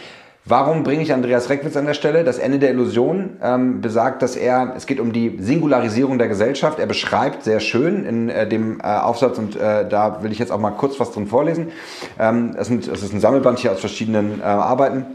Warum 0.46 0.84
bringe 0.84 1.02
ich 1.02 1.14
Andreas 1.14 1.50
Reckwitz 1.50 1.78
an 1.78 1.86
der 1.86 1.94
Stelle? 1.94 2.26
Das 2.26 2.38
Ende 2.38 2.60
der 2.60 2.72
Illusion 2.72 3.38
ähm, 3.42 3.80
besagt, 3.80 4.22
dass 4.22 4.36
er, 4.36 4.74
es 4.76 4.86
geht 4.86 5.00
um 5.00 5.14
die 5.14 5.38
Singularisierung 5.40 6.18
der 6.18 6.28
Gesellschaft. 6.28 6.80
Er 6.80 6.86
beschreibt 6.86 7.44
sehr 7.44 7.62
schön 7.62 8.06
in 8.06 8.28
äh, 8.28 8.48
dem 8.48 8.82
äh, 8.82 8.84
Aufsatz 8.84 9.38
und 9.38 9.56
äh, 9.56 9.88
da 9.88 10.22
will 10.22 10.34
ich 10.34 10.40
jetzt 10.40 10.52
auch 10.52 10.60
mal 10.60 10.72
kurz 10.72 11.00
was 11.00 11.12
drin 11.12 11.28
vorlesen. 11.28 11.72
Ähm, 12.20 12.56
es, 12.58 12.68
sind, 12.68 12.86
es 12.90 13.02
ist 13.02 13.14
ein 13.14 13.22
Sammelband 13.22 13.60
hier 13.60 13.72
aus 13.72 13.80
verschiedenen 13.80 14.42
äh, 14.42 14.44
Arbeiten. 14.44 15.06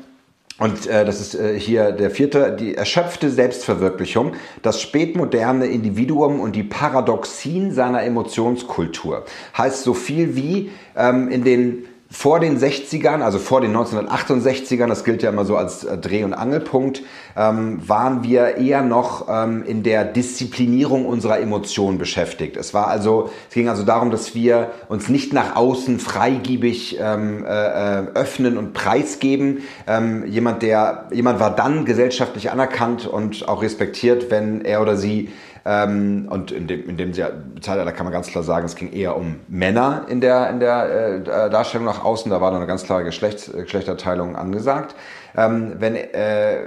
Und 0.58 0.88
äh, 0.88 1.04
das 1.04 1.20
ist 1.20 1.34
äh, 1.34 1.58
hier 1.58 1.92
der 1.92 2.10
vierte, 2.10 2.56
die 2.58 2.74
erschöpfte 2.74 3.30
Selbstverwirklichung, 3.30 4.32
das 4.62 4.82
spätmoderne 4.82 5.66
Individuum 5.66 6.40
und 6.40 6.56
die 6.56 6.64
Paradoxien 6.64 7.72
seiner 7.72 8.02
Emotionskultur. 8.02 9.24
Heißt 9.56 9.84
so 9.84 9.94
viel 9.94 10.34
wie 10.34 10.70
ähm, 10.96 11.28
in 11.28 11.44
den 11.44 11.84
vor 12.10 12.40
den 12.40 12.58
60ern, 12.58 13.20
also 13.20 13.38
vor 13.38 13.60
den 13.60 13.76
1968ern, 13.76 14.86
das 14.86 15.04
gilt 15.04 15.22
ja 15.22 15.28
immer 15.28 15.44
so 15.44 15.56
als 15.56 15.84
äh, 15.84 15.98
Dreh- 15.98 16.24
und 16.24 16.32
Angelpunkt, 16.32 17.02
ähm, 17.36 17.86
waren 17.86 18.24
wir 18.24 18.56
eher 18.56 18.82
noch 18.82 19.28
ähm, 19.28 19.62
in 19.62 19.82
der 19.82 20.06
Disziplinierung 20.06 21.04
unserer 21.04 21.38
Emotionen 21.38 21.98
beschäftigt. 21.98 22.56
Es 22.56 22.72
war 22.72 22.88
also, 22.88 23.30
es 23.48 23.54
ging 23.54 23.68
also 23.68 23.82
darum, 23.82 24.10
dass 24.10 24.34
wir 24.34 24.70
uns 24.88 25.10
nicht 25.10 25.34
nach 25.34 25.54
außen 25.54 25.98
freigiebig 26.00 26.98
ähm, 26.98 27.44
äh, 27.44 27.48
äh 27.48 28.06
öffnen 28.14 28.56
und 28.56 28.72
preisgeben. 28.72 29.58
Ähm, 29.86 30.24
jemand, 30.26 30.62
der, 30.62 31.08
jemand 31.12 31.40
war 31.40 31.54
dann 31.54 31.84
gesellschaftlich 31.84 32.50
anerkannt 32.50 33.06
und 33.06 33.46
auch 33.48 33.62
respektiert, 33.62 34.30
wenn 34.30 34.62
er 34.62 34.80
oder 34.80 34.96
sie 34.96 35.28
und 35.64 36.50
in 36.50 36.66
dem, 36.66 36.88
in 36.88 36.96
dem 36.96 37.12
Zeitalter 37.12 37.92
kann 37.92 38.04
man 38.04 38.12
ganz 38.12 38.28
klar 38.28 38.44
sagen, 38.44 38.64
es 38.66 38.76
ging 38.76 38.92
eher 38.92 39.16
um 39.16 39.40
Männer 39.48 40.06
in 40.08 40.20
der, 40.20 40.48
in 40.50 40.60
der 40.60 41.24
äh, 41.26 41.50
Darstellung 41.50 41.86
nach 41.86 42.04
außen. 42.04 42.30
Da 42.30 42.40
war 42.40 42.50
dann 42.50 42.60
eine 42.60 42.66
ganz 42.66 42.84
klare 42.84 43.04
Geschlechts, 43.04 43.50
Geschlechterteilung 43.52 44.36
angesagt. 44.36 44.94
Ähm, 45.36 45.74
wenn, 45.78 45.94
äh, 45.94 46.62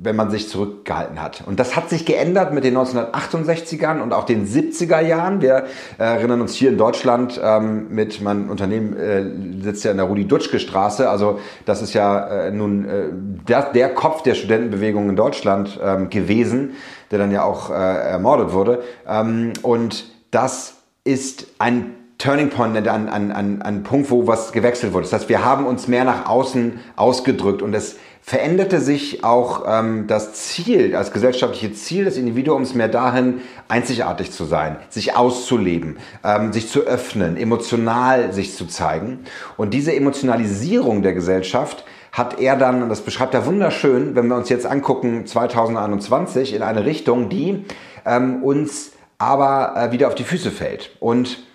wenn 0.00 0.14
man 0.14 0.30
sich 0.30 0.48
zurückgehalten 0.48 1.20
hat. 1.20 1.42
Und 1.44 1.58
das 1.58 1.74
hat 1.74 1.90
sich 1.90 2.06
geändert 2.06 2.52
mit 2.52 2.62
den 2.62 2.76
1968ern 2.76 4.00
und 4.00 4.12
auch 4.12 4.24
den 4.24 4.46
70er 4.46 5.00
Jahren. 5.00 5.40
Wir 5.40 5.64
erinnern 5.98 6.40
uns 6.40 6.54
hier 6.54 6.68
in 6.70 6.78
Deutschland 6.78 7.40
ähm, 7.42 7.88
mit 7.90 8.20
meinem 8.20 8.50
Unternehmen 8.50 8.96
äh, 8.96 9.62
sitzt 9.62 9.84
ja 9.84 9.90
in 9.90 9.96
der 9.96 10.06
Rudi-Dutschke 10.06 10.60
Straße. 10.60 11.10
Also 11.10 11.40
das 11.64 11.82
ist 11.82 11.92
ja 11.92 12.26
äh, 12.26 12.50
nun 12.52 12.88
äh, 12.88 13.08
der, 13.48 13.72
der 13.72 13.94
Kopf 13.94 14.22
der 14.22 14.34
Studentenbewegung 14.34 15.10
in 15.10 15.16
Deutschland 15.16 15.80
ähm, 15.82 16.08
gewesen 16.08 16.74
der 17.10 17.18
dann 17.18 17.30
ja 17.30 17.42
auch 17.44 17.70
äh, 17.70 17.74
ermordet 17.74 18.52
wurde. 18.52 18.82
Ähm, 19.06 19.52
und 19.62 20.06
das 20.30 20.76
ist 21.04 21.46
ein 21.58 21.94
Turning 22.18 22.50
Point, 22.50 22.76
ein, 22.76 23.08
ein, 23.08 23.32
ein, 23.32 23.62
ein 23.62 23.82
Punkt, 23.84 24.10
wo 24.10 24.26
was 24.26 24.52
gewechselt 24.52 24.92
wurde. 24.92 25.04
Das 25.04 25.12
heißt, 25.12 25.28
wir 25.28 25.44
haben 25.44 25.66
uns 25.66 25.86
mehr 25.86 26.04
nach 26.04 26.28
außen 26.28 26.80
ausgedrückt 26.96 27.62
und 27.62 27.74
es 27.74 27.96
veränderte 28.28 28.82
sich 28.82 29.24
auch 29.24 29.64
ähm, 29.66 30.06
das 30.06 30.34
Ziel, 30.34 30.90
das 30.90 31.12
gesellschaftliche 31.12 31.72
Ziel 31.72 32.04
des 32.04 32.18
Individuums 32.18 32.74
mehr 32.74 32.88
dahin, 32.88 33.40
einzigartig 33.68 34.32
zu 34.32 34.44
sein, 34.44 34.76
sich 34.90 35.16
auszuleben, 35.16 35.96
ähm, 36.22 36.52
sich 36.52 36.68
zu 36.68 36.80
öffnen, 36.80 37.38
emotional 37.38 38.34
sich 38.34 38.54
zu 38.54 38.66
zeigen. 38.66 39.20
Und 39.56 39.72
diese 39.72 39.96
Emotionalisierung 39.96 41.00
der 41.00 41.14
Gesellschaft 41.14 41.86
hat 42.12 42.38
er 42.38 42.56
dann, 42.56 42.90
das 42.90 43.00
beschreibt 43.00 43.32
er 43.32 43.46
wunderschön, 43.46 44.14
wenn 44.14 44.26
wir 44.26 44.36
uns 44.36 44.50
jetzt 44.50 44.66
angucken, 44.66 45.24
2021 45.24 46.54
in 46.54 46.60
eine 46.60 46.84
Richtung, 46.84 47.30
die 47.30 47.64
ähm, 48.04 48.42
uns 48.42 48.92
aber 49.16 49.72
äh, 49.74 49.90
wieder 49.90 50.06
auf 50.06 50.14
die 50.14 50.24
Füße 50.24 50.50
fällt. 50.50 50.90
Und 51.00 51.47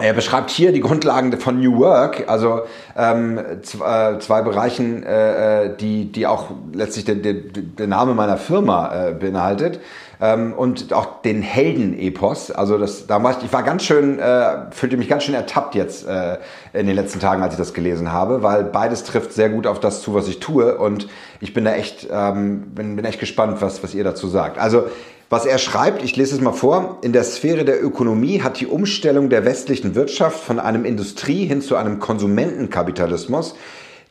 er 0.00 0.14
beschreibt 0.14 0.50
hier 0.50 0.72
die 0.72 0.80
Grundlagen 0.80 1.38
von 1.38 1.60
New 1.60 1.78
Work, 1.78 2.24
also 2.28 2.62
ähm, 2.96 3.38
zwei, 3.62 4.12
äh, 4.12 4.18
zwei 4.18 4.42
Bereichen, 4.42 5.02
äh, 5.02 5.66
äh, 5.66 5.76
die, 5.76 6.10
die 6.10 6.26
auch 6.26 6.50
letztlich 6.72 7.04
der, 7.04 7.16
der, 7.16 7.34
der 7.34 7.86
Name 7.86 8.14
meiner 8.14 8.36
Firma 8.36 9.08
äh, 9.08 9.12
beinhaltet 9.12 9.80
ähm, 10.20 10.52
und 10.52 10.92
auch 10.92 11.22
den 11.22 11.42
Helden-Epos. 11.42 12.50
Also 12.50 12.78
das, 12.78 13.06
da 13.06 13.22
war 13.22 13.32
ich, 13.32 13.44
ich 13.44 13.52
war 13.52 13.62
ganz 13.62 13.84
schön, 13.84 14.18
äh, 14.18 14.70
fühlte 14.70 14.96
mich 14.96 15.08
ganz 15.08 15.24
schön 15.24 15.34
ertappt 15.34 15.74
jetzt 15.74 16.06
äh, 16.06 16.38
in 16.72 16.86
den 16.86 16.96
letzten 16.96 17.20
Tagen, 17.20 17.42
als 17.42 17.54
ich 17.54 17.58
das 17.58 17.74
gelesen 17.74 18.12
habe, 18.12 18.42
weil 18.42 18.64
beides 18.64 19.04
trifft 19.04 19.32
sehr 19.32 19.50
gut 19.50 19.66
auf 19.66 19.80
das 19.80 20.02
zu, 20.02 20.14
was 20.14 20.28
ich 20.28 20.40
tue 20.40 20.76
und 20.78 21.08
ich 21.40 21.54
bin 21.54 21.64
da 21.64 21.72
echt, 21.72 22.08
ähm, 22.10 22.74
bin, 22.74 22.96
bin 22.96 23.04
echt 23.04 23.20
gespannt, 23.20 23.60
was, 23.60 23.82
was 23.82 23.94
ihr 23.94 24.04
dazu 24.04 24.28
sagt. 24.28 24.58
Also 24.58 24.84
was 25.30 25.46
er 25.46 25.58
schreibt, 25.58 26.02
ich 26.02 26.16
lese 26.16 26.34
es 26.34 26.40
mal 26.40 26.52
vor, 26.52 26.98
in 27.02 27.12
der 27.12 27.24
Sphäre 27.24 27.64
der 27.64 27.82
Ökonomie 27.82 28.42
hat 28.42 28.60
die 28.60 28.66
Umstellung 28.66 29.30
der 29.30 29.44
westlichen 29.44 29.94
Wirtschaft 29.94 30.40
von 30.40 30.58
einem 30.58 30.84
Industrie 30.84 31.46
hin 31.46 31.62
zu 31.62 31.76
einem 31.76 32.00
Konsumentenkapitalismus 32.00 33.54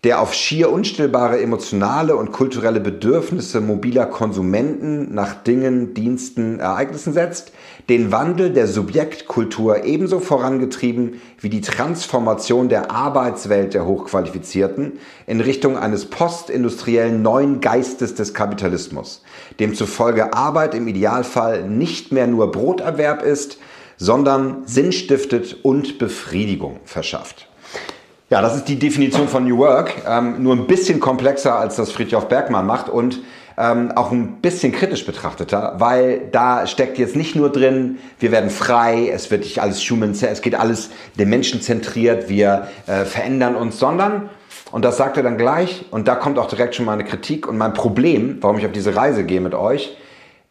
der 0.04 0.22
auf 0.22 0.34
schier 0.34 0.72
unstillbare 0.72 1.42
emotionale 1.42 2.16
und 2.16 2.32
kulturelle 2.32 2.80
Bedürfnisse 2.80 3.60
mobiler 3.60 4.06
Konsumenten 4.06 5.14
nach 5.14 5.34
Dingen, 5.44 5.94
Diensten, 5.94 6.60
Ereignissen 6.60 7.12
setzt, 7.12 7.52
den 7.90 8.12
Wandel 8.12 8.52
der 8.54 8.68
Subjektkultur 8.68 9.84
ebenso 9.84 10.20
vorangetrieben 10.20 11.20
wie 11.40 11.50
die 11.50 11.62
Transformation 11.62 12.70
der 12.70 12.92
Arbeitswelt 12.92 13.74
der 13.74 13.88
Hochqualifizierten 13.88 15.00
in 15.26 15.42
Richtung 15.42 15.76
eines 15.76 16.06
postindustriellen 16.06 17.24
neuen 17.24 17.62
Geistes 17.62 18.14
des 18.14 18.36
Kapitalismus, 18.36 19.24
demzufolge 19.60 20.34
Arbeit 20.34 20.76
im 20.76 20.88
Idealfall 20.88 21.68
nicht 21.68 22.12
mehr 22.12 22.28
nur 22.28 22.52
Broterwerb 22.52 23.24
ist, 23.24 23.58
sondern 23.98 24.64
Sinn 24.66 24.92
stiftet 24.92 25.58
und 25.64 25.98
Befriedigung 25.98 26.80
verschafft. 26.86 27.48
Ja, 28.30 28.44
das 28.44 28.56
ist 28.56 28.66
die 28.66 28.78
Definition 28.78 29.28
von 29.28 29.46
New 29.46 29.58
Work. 29.58 30.04
Ähm, 30.08 30.44
nur 30.44 30.56
ein 30.56 30.68
bisschen 30.68 31.00
komplexer, 31.00 31.58
als 31.58 31.78
das 31.78 31.92
Friedhof 31.92 32.28
Bergmann 32.28 32.68
macht 32.68 32.88
und 32.88 33.22
ähm, 33.60 33.92
auch 33.92 34.12
ein 34.12 34.38
bisschen 34.42 34.72
kritisch 34.72 35.06
betrachteter, 35.06 35.76
weil 35.78 36.22
da 36.32 36.66
steckt 36.66 36.98
jetzt 36.98 37.16
nicht 37.16 37.36
nur 37.36 37.52
drin, 37.52 37.98
wir 38.20 38.32
werden 38.32 38.50
frei, 38.50 39.10
es 39.14 39.30
wird 39.30 39.42
nicht 39.42 39.62
alles 39.62 39.82
human, 39.82 40.12
es 40.12 40.42
geht 40.42 40.56
alles 40.56 40.90
dem 41.18 41.30
Menschen 41.30 41.62
zentriert, 41.62 42.30
wir 42.30 42.70
äh, 42.88 43.04
verändern 43.04 43.56
uns, 43.56 43.78
sondern, 43.78 44.30
und 44.72 44.86
das 44.86 44.96
sagt 44.96 45.18
er 45.18 45.24
dann 45.24 45.38
gleich, 45.38 45.86
und 45.92 46.08
da 46.08 46.16
kommt 46.16 46.40
auch 46.40 46.48
direkt 46.48 46.76
schon 46.76 46.86
meine 46.86 47.04
Kritik 47.04 47.48
und 47.48 47.58
mein 47.58 47.74
Problem, 47.74 48.38
warum 48.40 48.58
ich 48.58 48.66
auf 48.66 48.72
diese 48.72 48.96
Reise 48.96 49.26
gehe 49.26 49.42
mit 49.42 49.54
euch, 49.54 49.98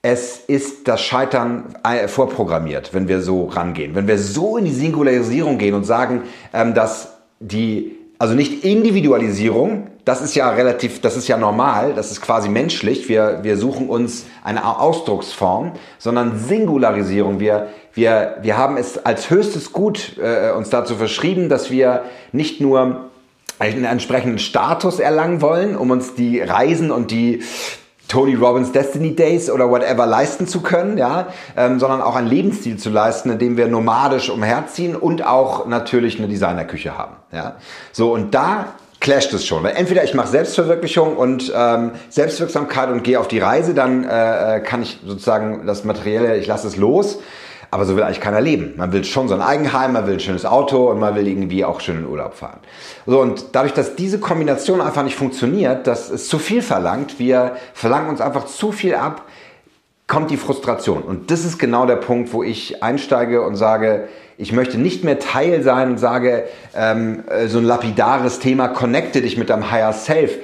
es 0.02 0.36
ist 0.46 0.86
das 0.86 1.02
Scheitern 1.02 1.74
äh, 1.82 2.08
vorprogrammiert, 2.08 2.94
wenn 2.94 3.08
wir 3.08 3.20
so 3.20 3.46
rangehen. 3.46 3.94
Wenn 3.94 4.06
wir 4.06 4.18
so 4.18 4.56
in 4.58 4.66
die 4.66 4.72
Singularisierung 4.72 5.58
gehen 5.58 5.74
und 5.74 5.84
sagen, 5.84 6.22
ähm, 6.52 6.74
dass 6.74 7.14
die, 7.40 7.96
also 8.18 8.34
nicht 8.34 8.64
Individualisierung, 8.64 9.86
das 10.04 10.22
ist 10.22 10.34
ja 10.34 10.50
relativ, 10.50 11.00
das 11.00 11.16
ist 11.16 11.28
ja 11.28 11.36
normal, 11.36 11.92
das 11.94 12.10
ist 12.10 12.20
quasi 12.20 12.48
menschlich. 12.48 13.08
Wir, 13.08 13.40
wir 13.42 13.56
suchen 13.56 13.88
uns 13.88 14.26
eine 14.42 14.64
Ausdrucksform, 14.80 15.72
sondern 15.98 16.38
Singularisierung. 16.38 17.40
Wir, 17.40 17.68
wir, 17.94 18.38
wir 18.42 18.56
haben 18.56 18.76
es 18.76 19.04
als 19.04 19.30
höchstes 19.30 19.72
Gut 19.72 20.16
äh, 20.18 20.50
uns 20.52 20.70
dazu 20.70 20.96
verschrieben, 20.96 21.48
dass 21.48 21.70
wir 21.70 22.04
nicht 22.32 22.60
nur 22.60 23.10
einen 23.58 23.84
entsprechenden 23.84 24.38
Status 24.38 24.98
erlangen 24.98 25.40
wollen, 25.42 25.76
um 25.76 25.90
uns 25.90 26.14
die 26.14 26.40
Reisen 26.40 26.90
und 26.90 27.10
die 27.10 27.42
Tony 28.08 28.34
Robbins 28.34 28.72
Destiny 28.72 29.14
Days 29.14 29.50
oder 29.50 29.70
whatever 29.70 30.06
leisten 30.06 30.46
zu 30.46 30.60
können, 30.62 30.98
ja, 30.98 31.28
ähm, 31.56 31.78
sondern 31.78 32.00
auch 32.00 32.16
einen 32.16 32.28
Lebensstil 32.28 32.78
zu 32.78 32.90
leisten, 32.90 33.30
in 33.30 33.38
dem 33.38 33.56
wir 33.56 33.68
nomadisch 33.68 34.30
umherziehen 34.30 34.96
und 34.96 35.24
auch 35.24 35.66
natürlich 35.66 36.18
eine 36.18 36.26
Designerküche 36.26 36.96
haben, 36.96 37.16
ja. 37.32 37.56
So 37.92 38.12
und 38.12 38.34
da 38.34 38.72
clasht 39.00 39.32
es 39.32 39.46
schon, 39.46 39.62
weil 39.62 39.76
entweder 39.76 40.02
ich 40.02 40.14
mache 40.14 40.28
Selbstverwirklichung 40.28 41.16
und 41.16 41.52
ähm, 41.54 41.92
Selbstwirksamkeit 42.08 42.90
und 42.90 43.04
gehe 43.04 43.20
auf 43.20 43.28
die 43.28 43.38
Reise, 43.38 43.74
dann 43.74 44.04
äh, 44.04 44.56
äh 44.56 44.60
kann 44.60 44.82
ich 44.82 44.98
sozusagen 45.06 45.66
das 45.66 45.84
Materielle, 45.84 46.36
ich 46.36 46.46
lasse 46.46 46.66
es 46.66 46.76
los 46.76 47.18
aber 47.70 47.84
so 47.84 47.96
will 47.96 48.02
eigentlich 48.02 48.20
keiner 48.20 48.40
leben. 48.40 48.74
Man 48.76 48.92
will 48.92 49.04
schon 49.04 49.28
so 49.28 49.34
ein 49.34 49.42
Eigenheim, 49.42 49.92
man 49.92 50.06
will 50.06 50.14
ein 50.14 50.20
schönes 50.20 50.46
Auto 50.46 50.90
und 50.90 50.98
man 50.98 51.14
will 51.14 51.28
irgendwie 51.28 51.64
auch 51.64 51.80
schön 51.80 51.98
in 51.98 52.06
Urlaub 52.06 52.34
fahren. 52.34 52.60
So, 53.06 53.20
und 53.20 53.46
dadurch, 53.52 53.74
dass 53.74 53.94
diese 53.94 54.18
Kombination 54.18 54.80
einfach 54.80 55.02
nicht 55.02 55.16
funktioniert, 55.16 55.86
dass 55.86 56.10
es 56.10 56.28
zu 56.28 56.38
viel 56.38 56.62
verlangt, 56.62 57.18
wir 57.18 57.56
verlangen 57.74 58.08
uns 58.08 58.20
einfach 58.20 58.46
zu 58.46 58.72
viel 58.72 58.94
ab, 58.94 59.22
kommt 60.06 60.30
die 60.30 60.38
Frustration. 60.38 61.02
Und 61.02 61.30
das 61.30 61.44
ist 61.44 61.58
genau 61.58 61.84
der 61.84 61.96
Punkt, 61.96 62.32
wo 62.32 62.42
ich 62.42 62.82
einsteige 62.82 63.42
und 63.42 63.56
sage, 63.56 64.08
ich 64.38 64.52
möchte 64.52 64.78
nicht 64.78 65.04
mehr 65.04 65.18
Teil 65.18 65.62
sein 65.62 65.90
und 65.90 65.98
sage, 65.98 66.44
ähm, 66.74 67.24
äh, 67.28 67.48
so 67.48 67.58
ein 67.58 67.64
lapidares 67.64 68.38
Thema, 68.38 68.68
connecte 68.68 69.20
dich 69.20 69.36
mit 69.36 69.50
deinem 69.50 69.70
Higher 69.70 69.92
Self. 69.92 70.38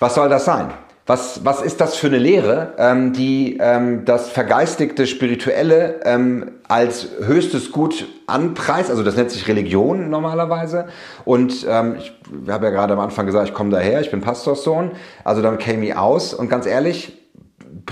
Was 0.00 0.16
soll 0.16 0.28
das 0.28 0.44
sein? 0.44 0.70
Was, 1.08 1.42
was 1.42 1.62
ist 1.62 1.80
das 1.80 1.96
für 1.96 2.08
eine 2.08 2.18
Lehre, 2.18 2.74
ähm, 2.76 3.14
die 3.14 3.56
ähm, 3.62 4.04
das 4.04 4.28
vergeistigte 4.28 5.06
Spirituelle 5.06 6.00
ähm, 6.04 6.50
als 6.68 7.08
höchstes 7.24 7.72
Gut 7.72 8.06
anpreist? 8.26 8.90
Also 8.90 9.02
das 9.02 9.16
nennt 9.16 9.30
sich 9.30 9.48
Religion 9.48 10.10
normalerweise. 10.10 10.88
Und 11.24 11.66
ähm, 11.66 11.96
ich 11.98 12.12
habe 12.50 12.66
ja 12.66 12.70
gerade 12.72 12.92
am 12.92 13.00
Anfang 13.00 13.24
gesagt, 13.24 13.48
ich 13.48 13.54
komme 13.54 13.70
daher, 13.70 14.02
ich 14.02 14.10
bin 14.10 14.20
Pastorssohn. 14.20 14.90
Also 15.24 15.40
dann 15.40 15.56
käme 15.56 15.86
ich 15.86 15.96
aus 15.96 16.34
und 16.34 16.50
ganz 16.50 16.66
ehrlich, 16.66 17.16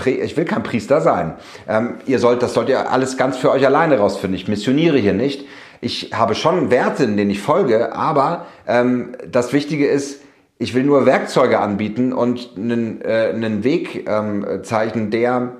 ich 0.05 0.37
will 0.37 0.45
kein 0.45 0.61
Priester 0.61 1.01
sein. 1.01 1.37
Ähm, 1.67 1.95
ihr 2.05 2.19
sollt, 2.19 2.43
das 2.43 2.53
sollt 2.53 2.69
ihr 2.69 2.91
alles 2.91 3.17
ganz 3.17 3.35
für 3.35 3.49
euch 3.49 3.65
alleine 3.65 3.97
rausfinden. 3.97 4.39
Ich 4.39 4.47
missioniere 4.47 4.99
hier 4.99 5.13
nicht. 5.13 5.43
Ich 5.81 6.11
habe 6.13 6.35
schon 6.35 6.69
Werte, 6.69 7.07
denen 7.07 7.31
ich 7.31 7.41
folge, 7.41 7.95
aber 7.95 8.45
ähm, 8.67 9.15
das 9.27 9.53
Wichtige 9.53 9.87
ist, 9.87 10.21
ich 10.59 10.73
will 10.73 10.83
nur 10.83 11.05
Werkzeuge 11.05 11.59
anbieten 11.59 12.13
und 12.13 12.51
einen, 12.55 13.01
äh, 13.01 13.31
einen 13.33 13.63
Weg 13.63 14.07
ähm, 14.09 14.45
zeichnen, 14.63 15.11
der 15.11 15.53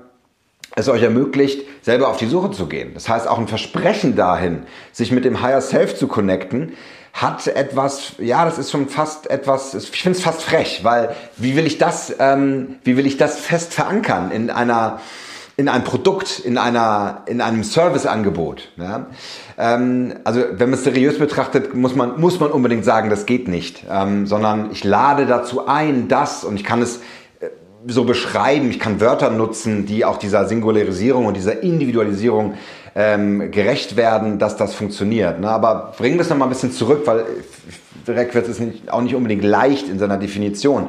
es 0.74 0.88
euch 0.88 1.02
ermöglicht, 1.02 1.64
selber 1.82 2.08
auf 2.08 2.18
die 2.18 2.26
Suche 2.26 2.50
zu 2.50 2.66
gehen. 2.66 2.92
Das 2.94 3.08
heißt, 3.08 3.26
auch 3.26 3.38
ein 3.38 3.48
Versprechen 3.48 4.16
dahin, 4.16 4.64
sich 4.92 5.12
mit 5.12 5.24
dem 5.24 5.42
Higher 5.42 5.60
Self 5.60 5.96
zu 5.96 6.06
connecten, 6.08 6.72
hat 7.12 7.46
etwas, 7.48 8.12
ja, 8.18 8.44
das 8.44 8.58
ist 8.58 8.70
schon 8.70 8.88
fast 8.88 9.28
etwas, 9.28 9.74
ich 9.74 9.90
finde 9.90 10.18
es 10.18 10.24
fast 10.24 10.42
frech, 10.42 10.80
weil 10.84 11.14
wie 11.36 11.56
will 11.56 11.66
ich 11.66 11.78
das, 11.78 12.14
ähm, 12.20 12.76
wie 12.84 12.96
will 12.96 13.06
ich 13.06 13.16
das 13.16 13.38
fest 13.38 13.74
verankern 13.74 14.30
in 14.30 14.50
einer 14.50 15.00
in 15.58 15.68
ein 15.68 15.82
Produkt, 15.82 16.38
in, 16.38 16.56
einer, 16.56 17.22
in 17.26 17.40
einem 17.40 17.64
Serviceangebot. 17.64 18.70
Ja? 18.76 19.06
Ähm, 19.58 20.14
also 20.22 20.40
wenn 20.52 20.70
man 20.70 20.78
es 20.78 20.84
seriös 20.84 21.18
betrachtet, 21.18 21.74
muss 21.74 21.96
man, 21.96 22.20
muss 22.20 22.38
man 22.38 22.52
unbedingt 22.52 22.84
sagen, 22.84 23.10
das 23.10 23.26
geht 23.26 23.48
nicht, 23.48 23.82
ähm, 23.90 24.28
sondern 24.28 24.70
ich 24.70 24.84
lade 24.84 25.26
dazu 25.26 25.66
ein, 25.66 26.06
das 26.06 26.44
und 26.44 26.54
ich 26.54 26.64
kann 26.64 26.80
es 26.80 26.98
äh, 27.40 27.48
so 27.88 28.04
beschreiben, 28.04 28.70
ich 28.70 28.78
kann 28.78 29.00
Wörter 29.00 29.30
nutzen, 29.30 29.84
die 29.84 30.04
auch 30.04 30.18
dieser 30.18 30.46
Singularisierung 30.46 31.26
und 31.26 31.36
dieser 31.36 31.60
Individualisierung 31.60 32.54
ähm, 32.94 33.50
gerecht 33.50 33.96
werden, 33.96 34.38
dass 34.38 34.56
das 34.56 34.74
funktioniert. 34.74 35.40
Ne? 35.40 35.50
Aber 35.50 35.92
bringen 35.98 36.18
wir 36.18 36.22
es 36.22 36.30
nochmal 36.30 36.46
ein 36.46 36.52
bisschen 36.52 36.70
zurück, 36.70 37.02
weil 37.06 37.24
direkt 38.06 38.36
wird 38.36 38.48
es 38.48 38.62
auch 38.86 39.02
nicht 39.02 39.16
unbedingt 39.16 39.42
leicht 39.42 39.88
in 39.88 39.98
seiner 39.98 40.18
Definition. 40.18 40.86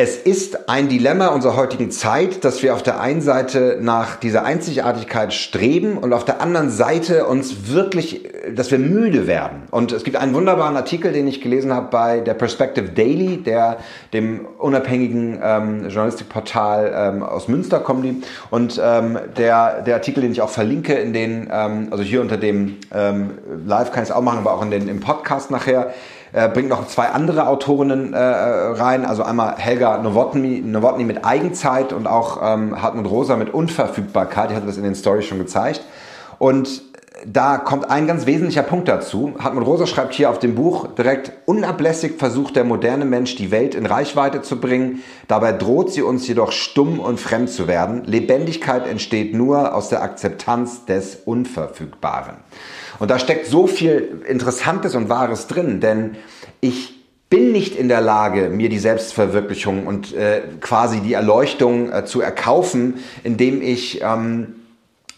Es 0.00 0.16
ist 0.16 0.68
ein 0.68 0.88
Dilemma 0.88 1.26
unserer 1.26 1.56
heutigen 1.56 1.90
Zeit, 1.90 2.44
dass 2.44 2.62
wir 2.62 2.72
auf 2.72 2.84
der 2.84 3.00
einen 3.00 3.20
Seite 3.20 3.78
nach 3.80 4.14
dieser 4.14 4.44
Einzigartigkeit 4.44 5.34
streben 5.34 5.98
und 5.98 6.12
auf 6.12 6.24
der 6.24 6.40
anderen 6.40 6.70
Seite 6.70 7.26
uns 7.26 7.72
wirklich, 7.72 8.22
dass 8.54 8.70
wir 8.70 8.78
müde 8.78 9.26
werden. 9.26 9.64
Und 9.72 9.90
es 9.90 10.04
gibt 10.04 10.16
einen 10.16 10.34
wunderbaren 10.34 10.76
Artikel, 10.76 11.12
den 11.12 11.26
ich 11.26 11.40
gelesen 11.40 11.74
habe 11.74 11.88
bei 11.90 12.20
der 12.20 12.34
Perspective 12.34 12.90
Daily, 12.90 13.38
der 13.38 13.78
dem 14.12 14.46
unabhängigen 14.58 15.40
ähm, 15.42 15.88
Journalistikportal 15.88 16.92
ähm, 16.94 17.24
aus 17.24 17.48
Münster 17.48 17.80
kommen 17.80 18.02
die. 18.04 18.22
Und 18.50 18.80
ähm, 18.80 19.18
der, 19.36 19.82
der 19.82 19.96
Artikel, 19.96 20.20
den 20.20 20.30
ich 20.30 20.42
auch 20.42 20.50
verlinke, 20.50 20.94
in 20.94 21.12
den, 21.12 21.48
ähm, 21.52 21.88
also 21.90 22.04
hier 22.04 22.20
unter 22.20 22.36
dem 22.36 22.76
ähm, 22.94 23.32
Live 23.66 23.90
kann 23.90 24.04
ich 24.04 24.10
es 24.10 24.14
auch 24.14 24.22
machen, 24.22 24.38
aber 24.38 24.54
auch 24.54 24.62
in 24.62 24.70
den, 24.70 24.86
im 24.86 25.00
Podcast 25.00 25.50
nachher, 25.50 25.92
äh, 26.32 26.48
bringt 26.48 26.68
noch 26.68 26.86
zwei 26.86 27.06
andere 27.06 27.48
Autorinnen 27.48 28.12
äh, 28.12 28.18
rein, 28.18 29.04
also 29.04 29.22
einmal 29.22 29.56
Helga 29.56 29.98
Nowotny, 29.98 30.60
Nowotny 30.60 31.04
mit 31.04 31.24
Eigenzeit 31.24 31.92
und 31.92 32.06
auch 32.06 32.40
ähm, 32.42 32.80
Hartmut 32.80 33.10
Rosa 33.10 33.36
mit 33.36 33.52
Unverfügbarkeit. 33.52 34.50
Ich 34.50 34.56
hatte 34.56 34.66
das 34.66 34.76
in 34.76 34.84
den 34.84 34.94
Stories 34.94 35.26
schon 35.26 35.38
gezeigt. 35.38 35.84
Und 36.38 36.82
da 37.26 37.58
kommt 37.58 37.90
ein 37.90 38.06
ganz 38.06 38.26
wesentlicher 38.26 38.62
Punkt 38.62 38.88
dazu. 38.88 39.34
Hartmut 39.38 39.66
Rosa 39.66 39.86
schreibt 39.86 40.14
hier 40.14 40.30
auf 40.30 40.38
dem 40.38 40.54
Buch 40.54 40.88
direkt, 40.94 41.32
unablässig 41.46 42.14
versucht 42.18 42.56
der 42.56 42.64
moderne 42.64 43.04
Mensch 43.04 43.36
die 43.36 43.50
Welt 43.50 43.74
in 43.74 43.86
Reichweite 43.86 44.42
zu 44.42 44.60
bringen. 44.60 45.02
Dabei 45.26 45.52
droht 45.52 45.92
sie 45.92 46.02
uns 46.02 46.28
jedoch 46.28 46.52
stumm 46.52 47.00
und 47.00 47.18
fremd 47.18 47.50
zu 47.50 47.66
werden. 47.66 48.04
Lebendigkeit 48.04 48.86
entsteht 48.86 49.34
nur 49.34 49.74
aus 49.74 49.88
der 49.88 50.02
Akzeptanz 50.02 50.84
des 50.84 51.16
Unverfügbaren. 51.24 52.36
Und 52.98 53.10
da 53.10 53.18
steckt 53.18 53.46
so 53.46 53.66
viel 53.66 54.22
Interessantes 54.28 54.94
und 54.94 55.08
Wahres 55.08 55.46
drin, 55.46 55.80
denn 55.80 56.16
ich 56.60 56.98
bin 57.30 57.52
nicht 57.52 57.76
in 57.76 57.88
der 57.88 58.00
Lage, 58.00 58.48
mir 58.48 58.68
die 58.68 58.78
Selbstverwirklichung 58.78 59.86
und 59.86 60.14
äh, 60.14 60.42
quasi 60.60 61.00
die 61.00 61.12
Erleuchtung 61.12 61.92
äh, 61.92 62.04
zu 62.06 62.20
erkaufen, 62.20 62.94
indem 63.22 63.60
ich 63.60 64.00
ähm, 64.02 64.54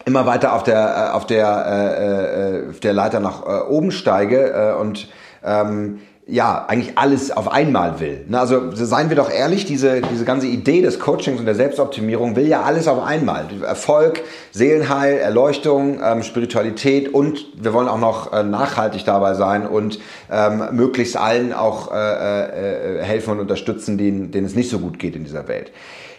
immer 0.04 0.26
weiter 0.26 0.54
auf 0.54 0.62
der, 0.62 1.10
äh, 1.10 1.10
auf 1.14 1.26
der, 1.26 1.66
äh, 1.66 2.66
äh, 2.66 2.70
auf 2.70 2.80
der 2.80 2.92
Leiter 2.92 3.20
nach 3.20 3.42
äh, 3.46 3.60
oben 3.68 3.90
steige 3.90 4.50
äh, 4.52 4.80
und 4.80 5.08
ähm, 5.44 6.00
ja, 6.30 6.64
eigentlich 6.68 6.96
alles 6.96 7.30
auf 7.30 7.50
einmal 7.50 7.98
will. 7.98 8.24
Also 8.32 8.70
seien 8.72 9.08
wir 9.08 9.16
doch 9.16 9.30
ehrlich, 9.30 9.64
diese, 9.64 10.00
diese 10.00 10.24
ganze 10.24 10.46
Idee 10.46 10.80
des 10.80 11.00
Coachings 11.00 11.40
und 11.40 11.46
der 11.46 11.56
Selbstoptimierung 11.56 12.36
will 12.36 12.46
ja 12.46 12.62
alles 12.62 12.86
auf 12.86 13.02
einmal. 13.02 13.46
Erfolg, 13.62 14.22
Seelenheil, 14.52 15.18
Erleuchtung, 15.18 16.00
ähm, 16.02 16.22
Spiritualität 16.22 17.12
und 17.12 17.46
wir 17.60 17.74
wollen 17.74 17.88
auch 17.88 17.98
noch 17.98 18.32
äh, 18.32 18.44
nachhaltig 18.44 19.04
dabei 19.04 19.34
sein 19.34 19.66
und 19.66 19.98
ähm, 20.30 20.62
möglichst 20.72 21.16
allen 21.16 21.52
auch 21.52 21.92
äh, 21.92 21.96
äh, 21.96 23.02
helfen 23.02 23.32
und 23.32 23.40
unterstützen, 23.40 23.98
denen, 23.98 24.30
denen 24.30 24.46
es 24.46 24.54
nicht 24.54 24.70
so 24.70 24.78
gut 24.78 24.98
geht 24.98 25.16
in 25.16 25.24
dieser 25.24 25.48
Welt. 25.48 25.72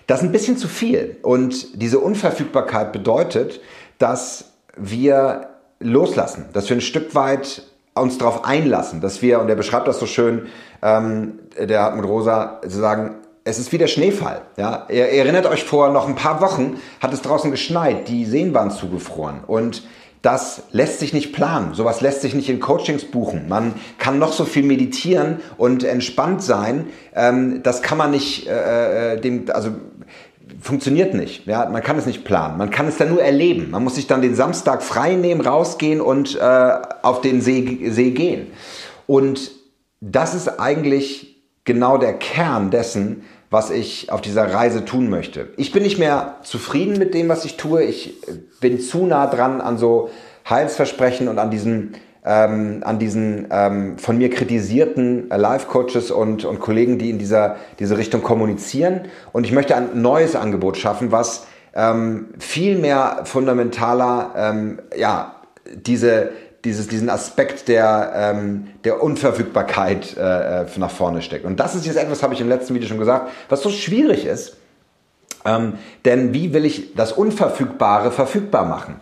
Das 0.07 0.19
ist 0.19 0.25
ein 0.25 0.33
bisschen 0.33 0.57
zu 0.57 0.67
viel 0.67 1.17
und 1.21 1.81
diese 1.81 1.99
Unverfügbarkeit 1.99 2.91
bedeutet, 2.91 3.61
dass 3.97 4.51
wir 4.75 5.47
loslassen, 5.79 6.45
dass 6.53 6.69
wir 6.69 6.75
ein 6.75 6.81
Stück 6.81 7.15
weit 7.15 7.63
uns 7.93 8.17
darauf 8.17 8.45
einlassen, 8.45 9.01
dass 9.01 9.21
wir, 9.21 9.39
und 9.41 9.49
er 9.49 9.55
beschreibt 9.55 9.87
das 9.87 9.99
so 9.99 10.05
schön, 10.05 10.47
ähm, 10.81 11.39
der 11.59 11.83
hat 11.83 11.95
mit 11.95 12.05
Rosa, 12.05 12.61
zu 12.61 12.79
sagen, 12.79 13.15
es 13.43 13.59
ist 13.59 13.71
wie 13.71 13.77
der 13.77 13.87
Schneefall. 13.87 14.41
Ja? 14.57 14.85
Ihr, 14.89 15.11
ihr 15.11 15.23
erinnert 15.23 15.45
euch, 15.45 15.63
vor 15.63 15.89
noch 15.89 16.07
ein 16.07 16.15
paar 16.15 16.41
Wochen 16.41 16.77
hat 17.01 17.13
es 17.13 17.21
draußen 17.21 17.51
geschneit, 17.51 18.07
die 18.07 18.25
Seen 18.25 18.53
waren 18.53 18.71
zugefroren 18.71 19.43
und 19.45 19.83
das 20.21 20.63
lässt 20.71 20.99
sich 20.99 21.13
nicht 21.13 21.33
planen. 21.33 21.73
Sowas 21.73 22.01
lässt 22.01 22.21
sich 22.21 22.35
nicht 22.35 22.47
in 22.47 22.59
Coachings 22.59 23.05
buchen. 23.05 23.49
Man 23.49 23.73
kann 23.97 24.19
noch 24.19 24.33
so 24.33 24.45
viel 24.45 24.61
meditieren 24.61 25.39
und 25.57 25.83
entspannt 25.83 26.43
sein. 26.43 26.87
Ähm, 27.15 27.63
das 27.63 27.81
kann 27.81 27.97
man 27.97 28.11
nicht, 28.11 28.47
äh, 28.47 29.15
äh 29.15 29.19
dem, 29.19 29.45
also 29.51 29.71
funktioniert 30.59 31.13
nicht. 31.13 31.45
Ja, 31.45 31.69
man 31.69 31.81
kann 31.81 31.97
es 31.97 32.05
nicht 32.05 32.23
planen. 32.23 32.57
Man 32.57 32.69
kann 32.69 32.87
es 32.87 32.97
dann 32.97 33.09
nur 33.09 33.21
erleben. 33.21 33.71
Man 33.71 33.83
muss 33.83 33.95
sich 33.95 34.07
dann 34.07 34.21
den 34.21 34.35
Samstag 34.35 34.83
frei 34.83 35.15
nehmen, 35.15 35.41
rausgehen 35.41 36.01
und 36.01 36.35
äh, 36.35 36.73
auf 37.01 37.21
den 37.21 37.41
See, 37.41 37.89
See 37.89 38.11
gehen. 38.11 38.47
Und 39.07 39.51
das 39.99 40.33
ist 40.33 40.59
eigentlich 40.59 41.37
genau 41.63 41.97
der 41.97 42.13
Kern 42.13 42.71
dessen, 42.71 43.23
was 43.49 43.69
ich 43.69 44.11
auf 44.11 44.21
dieser 44.21 44.53
Reise 44.53 44.85
tun 44.85 45.09
möchte. 45.09 45.49
Ich 45.57 45.71
bin 45.71 45.83
nicht 45.83 45.99
mehr 45.99 46.37
zufrieden 46.43 46.97
mit 46.97 47.13
dem, 47.13 47.29
was 47.29 47.45
ich 47.45 47.57
tue. 47.57 47.83
Ich 47.83 48.15
bin 48.59 48.79
zu 48.79 49.05
nah 49.05 49.27
dran 49.27 49.61
an 49.61 49.77
so 49.77 50.09
Heilsversprechen 50.49 51.27
und 51.27 51.37
an 51.37 51.51
diesen 51.51 51.95
ähm, 52.23 52.81
an 52.85 52.99
diesen 52.99 53.47
ähm, 53.51 53.97
von 53.97 54.17
mir 54.17 54.29
kritisierten 54.29 55.31
äh, 55.31 55.37
Life-Coaches 55.37 56.11
und, 56.11 56.45
und 56.45 56.59
Kollegen, 56.59 56.97
die 56.97 57.09
in 57.09 57.17
dieser 57.17 57.55
diese 57.79 57.97
Richtung 57.97 58.21
kommunizieren. 58.21 59.01
Und 59.31 59.45
ich 59.45 59.51
möchte 59.51 59.75
ein 59.75 60.01
neues 60.01 60.35
Angebot 60.35 60.77
schaffen, 60.77 61.11
was 61.11 61.47
ähm, 61.73 62.27
viel 62.37 62.77
mehr 62.77 63.21
fundamentaler, 63.23 64.33
ähm, 64.35 64.79
ja, 64.95 65.35
diese, 65.73 66.31
dieses, 66.63 66.87
diesen 66.87 67.09
Aspekt 67.09 67.67
der, 67.67 68.11
ähm, 68.15 68.67
der 68.83 69.01
Unverfügbarkeit 69.01 70.15
äh, 70.17 70.61
äh 70.61 70.65
nach 70.77 70.91
vorne 70.91 71.21
steckt. 71.21 71.45
Und 71.45 71.59
das 71.59 71.75
ist 71.75 71.85
jetzt 71.85 71.97
etwas, 71.97 72.21
habe 72.23 72.33
ich 72.33 72.41
im 72.41 72.49
letzten 72.49 72.75
Video 72.75 72.87
schon 72.87 72.99
gesagt, 72.99 73.31
was 73.49 73.61
so 73.61 73.69
schwierig 73.69 74.25
ist. 74.25 74.57
Ähm, 75.43 75.73
denn 76.05 76.33
wie 76.33 76.53
will 76.53 76.65
ich 76.65 76.93
das 76.93 77.13
Unverfügbare 77.13 78.11
verfügbar 78.11 78.65
machen? 78.65 79.01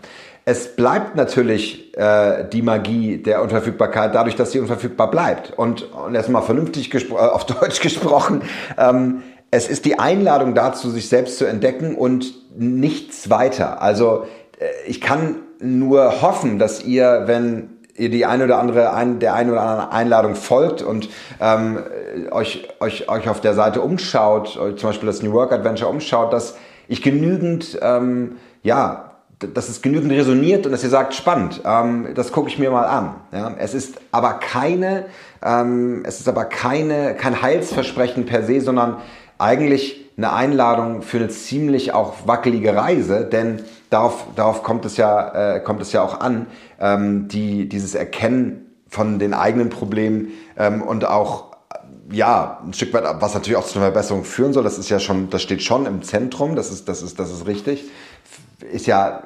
Es 0.50 0.76
bleibt 0.76 1.16
natürlich 1.16 1.96
äh, 1.96 2.44
die 2.52 2.64
Magie 2.64 3.18
der 3.18 3.44
Unverfügbarkeit 3.44 4.16
dadurch, 4.16 4.36
dass 4.36 4.52
sie 4.52 4.60
unverfügbar 4.60 5.12
bleibt. 5.12 5.54
Und, 5.56 5.84
und 5.94 6.16
erstmal 6.16 6.42
vernünftig 6.42 6.92
äh, 6.92 7.14
auf 7.14 7.46
Deutsch 7.60 7.82
gesprochen, 7.82 8.42
ähm, 8.76 9.22
es 9.52 9.70
ist 9.70 9.86
die 9.86 10.00
Einladung 10.00 10.56
dazu, 10.56 10.90
sich 10.90 11.08
selbst 11.08 11.38
zu 11.38 11.46
entdecken 11.46 11.94
und 11.94 12.34
nichts 12.58 13.30
weiter. 13.30 13.84
Also 13.84 14.26
äh, 14.60 14.66
ich 14.88 15.02
kann 15.02 15.36
nur 15.60 16.24
hoffen, 16.24 16.58
dass 16.58 16.84
ihr, 16.84 17.26
wenn 17.28 17.70
ihr 17.96 18.10
die 18.10 18.26
eine 18.26 18.46
oder 18.46 18.58
andere 18.58 18.94
ein, 18.94 19.20
der 19.20 19.36
eine 19.36 19.52
oder 19.52 19.62
anderen 19.62 19.92
Einladung 19.92 20.34
folgt 20.34 20.82
und 20.82 21.10
ähm, 21.40 21.78
euch, 22.32 22.70
euch, 22.80 23.08
euch 23.08 23.30
auf 23.30 23.40
der 23.40 23.54
Seite 23.54 23.82
umschaut, 23.82 24.54
zum 24.78 24.90
Beispiel 24.90 25.06
das 25.06 25.22
New 25.22 25.34
Work 25.34 25.52
Adventure 25.52 25.92
umschaut, 25.92 26.34
dass 26.34 26.56
ich 26.88 27.04
genügend 27.04 27.78
ähm, 27.84 28.38
ja 28.64 29.09
dass 29.40 29.70
es 29.70 29.82
genügend 29.82 30.12
resoniert 30.12 30.66
und 30.66 30.72
dass 30.72 30.84
ihr 30.84 30.90
sagt, 30.90 31.14
spannend, 31.14 31.62
ähm, 31.64 32.10
das 32.14 32.32
gucke 32.32 32.50
ich 32.50 32.60
mir 32.60 32.72
mal 32.72 32.86
an. 32.86 33.16
Ja? 33.32 33.56
Es 33.58 33.74
ist 33.74 34.00
aber 34.12 34.34
keine, 34.34 35.06
ähm, 35.44 36.04
es 36.06 36.20
ist 36.20 36.28
aber 36.28 36.46
keine, 36.46 37.16
kein 37.16 37.42
Heilsversprechen 37.42 38.26
per 38.26 38.44
se, 38.44 38.60
sondern 38.60 38.98
eigentlich 39.38 40.10
eine 40.18 40.34
Einladung 40.34 41.02
für 41.02 41.18
eine 41.18 41.30
ziemlich 41.30 41.94
auch 41.94 42.28
wackelige 42.28 42.76
Reise, 42.76 43.24
denn 43.24 43.64
darauf, 43.90 44.26
darauf 44.36 44.64
kommt 44.64 44.84
es 44.84 44.98
ja, 44.98 45.56
äh, 45.56 45.60
kommt 45.62 45.82
es 45.82 45.94
ja 45.94 46.04
auch 46.04 46.20
an, 46.20 46.48
ähm, 46.82 47.30
die, 47.30 47.70
dieses 47.70 47.96
Erkennen 47.96 48.66
von 48.90 49.20
den 49.20 49.34
eigenen 49.34 49.70
Problemen 49.70 50.30
ähm, 50.58 50.82
und 50.82 51.06
auch 51.06 51.50
ja, 52.12 52.60
ein 52.66 52.74
Stück 52.74 52.92
weit, 52.94 53.04
was 53.22 53.36
natürlich 53.36 53.56
auch 53.56 53.66
zu 53.66 53.78
einer 53.78 53.92
Verbesserung 53.92 54.26
führen 54.26 54.52
soll, 54.52 54.64
das 54.64 54.80
ist 54.80 54.90
ja 54.90 55.00
schon, 55.00 55.30
das 55.30 55.44
steht 55.44 55.62
schon 55.62 55.86
im 55.86 56.02
Zentrum, 56.02 56.56
das 56.56 56.72
ist, 56.72 56.90
das 56.90 57.02
ist, 57.02 57.20
das 57.20 57.32
ist 57.32 57.46
richtig 57.46 57.86
ist 58.64 58.88
ja, 58.88 59.24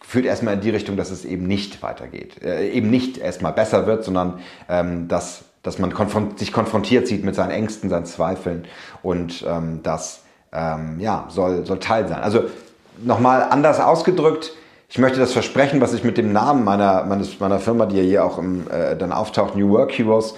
führt 0.00 0.26
erstmal 0.26 0.54
in 0.54 0.60
die 0.60 0.70
Richtung, 0.70 0.96
dass 0.96 1.10
es 1.10 1.24
eben 1.24 1.46
nicht 1.46 1.82
weitergeht. 1.82 2.42
Äh, 2.42 2.70
eben 2.70 2.90
nicht 2.90 3.18
erstmal 3.18 3.52
besser 3.52 3.86
wird, 3.86 4.04
sondern 4.04 4.40
ähm, 4.68 5.08
dass, 5.08 5.44
dass 5.62 5.78
man 5.78 5.92
konfront 5.92 6.38
sich 6.38 6.52
konfrontiert 6.52 7.06
sieht 7.06 7.24
mit 7.24 7.34
seinen 7.34 7.50
Ängsten, 7.50 7.88
seinen 7.90 8.06
Zweifeln 8.06 8.66
und 9.02 9.44
ähm, 9.48 9.80
das 9.82 10.22
ähm, 10.52 11.00
ja, 11.00 11.26
soll, 11.28 11.64
soll 11.64 11.78
Teil 11.78 12.08
sein. 12.08 12.22
Also 12.22 12.44
nochmal 13.02 13.46
anders 13.50 13.80
ausgedrückt, 13.80 14.52
ich 14.88 14.98
möchte 14.98 15.18
das 15.18 15.32
Versprechen, 15.32 15.80
was 15.80 15.94
ich 15.94 16.04
mit 16.04 16.18
dem 16.18 16.34
Namen 16.34 16.64
meiner, 16.64 17.04
meines, 17.04 17.40
meiner 17.40 17.58
Firma, 17.58 17.86
die 17.86 17.96
ja 17.96 18.02
hier 18.02 18.24
auch 18.26 18.36
im, 18.36 18.70
äh, 18.70 18.94
dann 18.94 19.10
auftaucht, 19.10 19.56
New 19.56 19.70
Work 19.70 19.92
Heroes, 19.92 20.34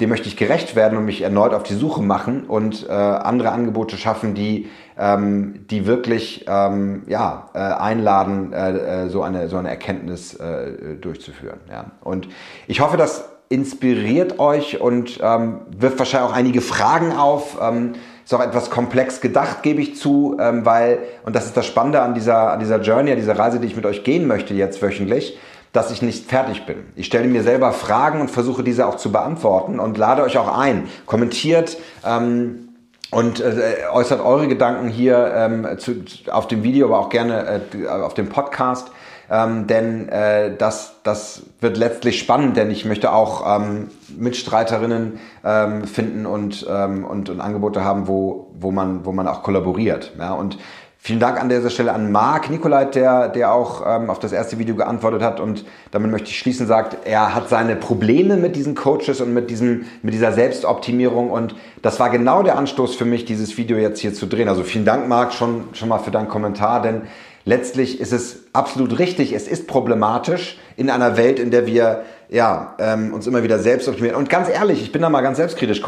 dem 0.00 0.08
möchte 0.08 0.28
ich 0.28 0.36
gerecht 0.36 0.74
werden 0.74 0.98
und 0.98 1.04
mich 1.04 1.22
erneut 1.22 1.54
auf 1.54 1.62
die 1.62 1.74
Suche 1.74 2.02
machen 2.02 2.44
und 2.44 2.88
äh, 2.88 2.92
andere 2.92 3.50
Angebote 3.50 3.96
schaffen, 3.96 4.34
die, 4.34 4.68
ähm, 4.98 5.66
die 5.70 5.86
wirklich 5.86 6.44
ähm, 6.48 7.02
ja, 7.06 7.50
äh, 7.54 7.58
einladen, 7.58 8.52
äh, 8.52 9.04
äh, 9.04 9.08
so, 9.08 9.22
eine, 9.22 9.48
so 9.48 9.58
eine 9.58 9.68
Erkenntnis 9.68 10.34
äh, 10.34 10.96
durchzuführen. 11.00 11.60
Ja. 11.70 11.92
Und 12.00 12.28
ich 12.66 12.80
hoffe, 12.80 12.96
das 12.96 13.28
inspiriert 13.48 14.38
euch 14.38 14.80
und 14.80 15.20
ähm, 15.22 15.60
wirft 15.76 15.98
wahrscheinlich 15.98 16.30
auch 16.30 16.34
einige 16.36 16.62
Fragen 16.62 17.12
auf. 17.12 17.58
Ähm, 17.60 17.92
ist 18.24 18.32
auch 18.32 18.40
etwas 18.40 18.70
komplex 18.70 19.20
gedacht, 19.20 19.62
gebe 19.62 19.82
ich 19.82 19.96
zu, 19.96 20.36
ähm, 20.40 20.64
weil, 20.64 21.00
und 21.24 21.36
das 21.36 21.46
ist 21.46 21.56
das 21.56 21.66
Spannende 21.66 22.00
an 22.00 22.14
dieser, 22.14 22.52
an 22.52 22.60
dieser 22.60 22.80
Journey, 22.80 23.10
an 23.10 23.18
dieser 23.18 23.38
Reise, 23.38 23.60
die 23.60 23.66
ich 23.66 23.76
mit 23.76 23.84
euch 23.84 24.04
gehen 24.04 24.26
möchte 24.26 24.54
jetzt 24.54 24.80
wöchentlich, 24.80 25.38
dass 25.72 25.90
ich 25.90 26.02
nicht 26.02 26.28
fertig 26.28 26.66
bin. 26.66 26.84
Ich 26.96 27.06
stelle 27.06 27.26
mir 27.26 27.42
selber 27.42 27.72
Fragen 27.72 28.20
und 28.20 28.30
versuche 28.30 28.62
diese 28.62 28.86
auch 28.86 28.96
zu 28.96 29.10
beantworten 29.10 29.80
und 29.80 29.96
lade 29.96 30.22
euch 30.22 30.36
auch 30.36 30.56
ein. 30.56 30.88
Kommentiert 31.06 31.78
ähm, 32.06 32.68
und 33.10 33.40
äh, 33.40 33.86
äußert 33.90 34.20
eure 34.20 34.48
Gedanken 34.48 34.88
hier 34.88 35.32
ähm, 35.34 35.66
zu, 35.78 36.04
auf 36.30 36.46
dem 36.46 36.62
Video, 36.62 36.86
aber 36.86 36.98
auch 36.98 37.08
gerne 37.08 37.62
äh, 37.72 37.88
auf 37.88 38.14
dem 38.14 38.28
Podcast. 38.28 38.90
Ähm, 39.30 39.66
denn 39.66 40.10
äh, 40.10 40.54
das, 40.58 40.96
das 41.04 41.44
wird 41.60 41.78
letztlich 41.78 42.18
spannend, 42.18 42.58
denn 42.58 42.70
ich 42.70 42.84
möchte 42.84 43.12
auch 43.12 43.56
ähm, 43.56 43.88
Mitstreiterinnen 44.14 45.20
ähm, 45.42 45.84
finden 45.84 46.26
und, 46.26 46.66
ähm, 46.68 47.06
und, 47.06 47.30
und 47.30 47.40
Angebote 47.40 47.82
haben, 47.82 48.08
wo, 48.08 48.50
wo, 48.52 48.72
man, 48.72 49.06
wo 49.06 49.12
man 49.12 49.26
auch 49.26 49.42
kollaboriert. 49.42 50.12
Ja? 50.18 50.34
Und 50.34 50.58
Vielen 51.04 51.18
Dank 51.18 51.40
an 51.40 51.48
dieser 51.48 51.68
Stelle 51.68 51.94
an 51.94 52.12
Marc 52.12 52.48
Nikolait, 52.48 52.94
der, 52.94 53.28
der 53.28 53.52
auch 53.52 53.82
ähm, 53.84 54.08
auf 54.08 54.20
das 54.20 54.30
erste 54.30 54.60
Video 54.60 54.76
geantwortet 54.76 55.20
hat 55.20 55.40
und 55.40 55.64
damit 55.90 56.12
möchte 56.12 56.28
ich 56.28 56.38
schließen, 56.38 56.68
sagt, 56.68 56.96
er 57.04 57.34
hat 57.34 57.48
seine 57.48 57.74
Probleme 57.74 58.36
mit 58.36 58.54
diesen 58.54 58.76
Coaches 58.76 59.20
und 59.20 59.34
mit, 59.34 59.50
diesem, 59.50 59.86
mit 60.02 60.14
dieser 60.14 60.30
Selbstoptimierung 60.30 61.32
und 61.32 61.56
das 61.82 61.98
war 61.98 62.08
genau 62.08 62.44
der 62.44 62.56
Anstoß 62.56 62.94
für 62.94 63.04
mich, 63.04 63.24
dieses 63.24 63.58
Video 63.58 63.78
jetzt 63.78 63.98
hier 63.98 64.14
zu 64.14 64.26
drehen. 64.26 64.48
Also 64.48 64.62
vielen 64.62 64.84
Dank, 64.84 65.08
Marc, 65.08 65.32
schon, 65.32 65.64
schon 65.72 65.88
mal 65.88 65.98
für 65.98 66.12
deinen 66.12 66.28
Kommentar, 66.28 66.82
denn 66.82 67.02
letztlich 67.44 67.98
ist 67.98 68.12
es 68.12 68.44
absolut 68.52 69.00
richtig, 69.00 69.32
es 69.32 69.48
ist 69.48 69.66
problematisch 69.66 70.56
in 70.76 70.88
einer 70.88 71.16
Welt, 71.16 71.40
in 71.40 71.50
der 71.50 71.66
wir 71.66 72.04
ja, 72.28 72.76
ähm, 72.78 73.12
uns 73.12 73.26
immer 73.26 73.42
wieder 73.42 73.58
selbst 73.58 73.88
optimieren. 73.88 74.16
Und 74.16 74.30
ganz 74.30 74.48
ehrlich, 74.48 74.80
ich 74.80 74.92
bin 74.92 75.02
da 75.02 75.10
mal 75.10 75.22
ganz 75.22 75.38
selbstkritisch. 75.38 75.82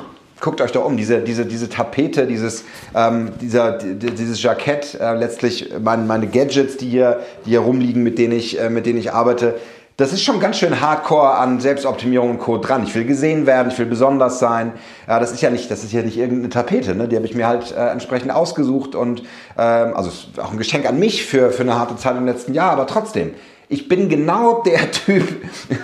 Guckt 0.44 0.60
euch 0.60 0.72
da 0.72 0.80
um, 0.80 0.96
diese, 0.98 1.20
diese, 1.20 1.46
diese 1.46 1.70
Tapete, 1.70 2.26
dieses, 2.26 2.64
ähm, 2.94 3.32
dieser, 3.40 3.78
dieses 3.78 4.42
Jackett, 4.42 4.94
äh, 5.00 5.14
letztlich 5.14 5.72
meine, 5.82 6.04
meine 6.04 6.26
Gadgets, 6.26 6.76
die 6.76 6.90
hier, 6.90 7.20
die 7.46 7.50
hier 7.50 7.60
rumliegen, 7.60 8.02
mit 8.02 8.18
denen 8.18 8.34
ich, 8.34 8.60
äh, 8.60 8.68
mit 8.68 8.84
denen 8.84 8.98
ich 8.98 9.12
arbeite. 9.12 9.54
Das 9.96 10.12
ist 10.12 10.22
schon 10.22 10.40
ganz 10.40 10.58
schön 10.58 10.82
hardcore 10.82 11.36
an 11.36 11.60
Selbstoptimierung 11.60 12.32
und 12.32 12.38
Code 12.40 12.66
dran. 12.66 12.82
Ich 12.82 12.94
will 12.94 13.04
gesehen 13.06 13.46
werden, 13.46 13.72
ich 13.72 13.78
will 13.78 13.86
besonders 13.86 14.38
sein. 14.38 14.72
Ja, 15.08 15.18
das 15.18 15.32
ist 15.32 15.40
ja 15.40 15.48
nicht, 15.48 15.70
das 15.70 15.82
ist 15.82 15.92
ja 15.92 16.02
nicht 16.02 16.18
irgendeine 16.18 16.50
Tapete, 16.50 16.94
ne? 16.94 17.08
Die 17.08 17.16
habe 17.16 17.24
ich 17.24 17.34
mir 17.34 17.46
halt 17.46 17.72
äh, 17.72 17.86
entsprechend 17.86 18.30
ausgesucht 18.30 18.94
und 18.94 19.22
ähm, 19.56 19.94
also 19.94 20.10
auch 20.42 20.52
ein 20.52 20.58
Geschenk 20.58 20.86
an 20.86 20.98
mich 20.98 21.24
für, 21.24 21.52
für 21.52 21.62
eine 21.62 21.78
harte 21.78 21.96
Zeit 21.96 22.18
im 22.18 22.26
letzten 22.26 22.52
Jahr, 22.52 22.72
aber 22.72 22.86
trotzdem. 22.86 23.32
Ich 23.70 23.88
bin 23.88 24.10
genau 24.10 24.62
der 24.62 24.90
Typ, 25.06 25.26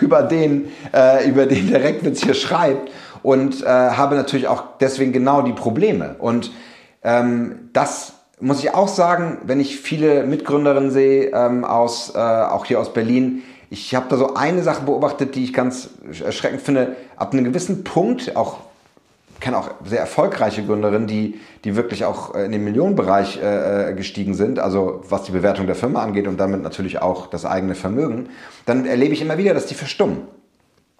über 0.02 0.22
den, 0.22 0.68
äh, 0.92 1.26
über 1.26 1.46
den 1.46 1.70
der 1.70 1.82
Reckwitz 1.82 2.22
hier 2.22 2.34
schreibt 2.34 2.90
und 3.22 3.62
äh, 3.62 3.66
habe 3.66 4.16
natürlich 4.16 4.48
auch 4.48 4.64
deswegen 4.80 5.12
genau 5.12 5.42
die 5.42 5.52
Probleme. 5.52 6.16
Und 6.18 6.52
ähm, 7.02 7.70
das 7.72 8.14
muss 8.40 8.60
ich 8.60 8.74
auch 8.74 8.88
sagen, 8.88 9.38
wenn 9.44 9.60
ich 9.60 9.78
viele 9.78 10.24
Mitgründerinnen 10.24 10.90
sehe, 10.90 11.30
ähm, 11.32 11.64
aus, 11.64 12.14
äh, 12.14 12.18
auch 12.18 12.64
hier 12.64 12.80
aus 12.80 12.92
Berlin, 12.92 13.42
ich 13.68 13.94
habe 13.94 14.06
da 14.08 14.16
so 14.16 14.34
eine 14.34 14.62
Sache 14.62 14.84
beobachtet, 14.84 15.34
die 15.34 15.44
ich 15.44 15.52
ganz 15.52 15.90
erschreckend 16.24 16.62
finde. 16.62 16.96
Ab 17.16 17.32
einem 17.32 17.44
gewissen 17.44 17.84
Punkt, 17.84 18.34
auch 18.34 18.56
kenne 19.40 19.58
auch 19.58 19.70
sehr 19.84 20.00
erfolgreiche 20.00 20.62
Gründerinnen, 20.64 21.06
die, 21.06 21.40
die 21.64 21.76
wirklich 21.76 22.04
auch 22.04 22.34
äh, 22.34 22.44
in 22.44 22.52
den 22.52 22.62
Millionenbereich 22.64 23.40
äh, 23.42 23.90
äh, 23.90 23.94
gestiegen 23.94 24.34
sind, 24.34 24.58
also 24.58 25.02
was 25.08 25.24
die 25.24 25.32
Bewertung 25.32 25.66
der 25.66 25.74
Firma 25.74 26.02
angeht 26.02 26.28
und 26.28 26.38
damit 26.38 26.62
natürlich 26.62 27.00
auch 27.00 27.26
das 27.26 27.44
eigene 27.44 27.74
Vermögen, 27.74 28.28
dann 28.66 28.86
erlebe 28.86 29.14
ich 29.14 29.22
immer 29.22 29.38
wieder, 29.38 29.54
dass 29.54 29.66
die 29.66 29.74
verstummen 29.74 30.22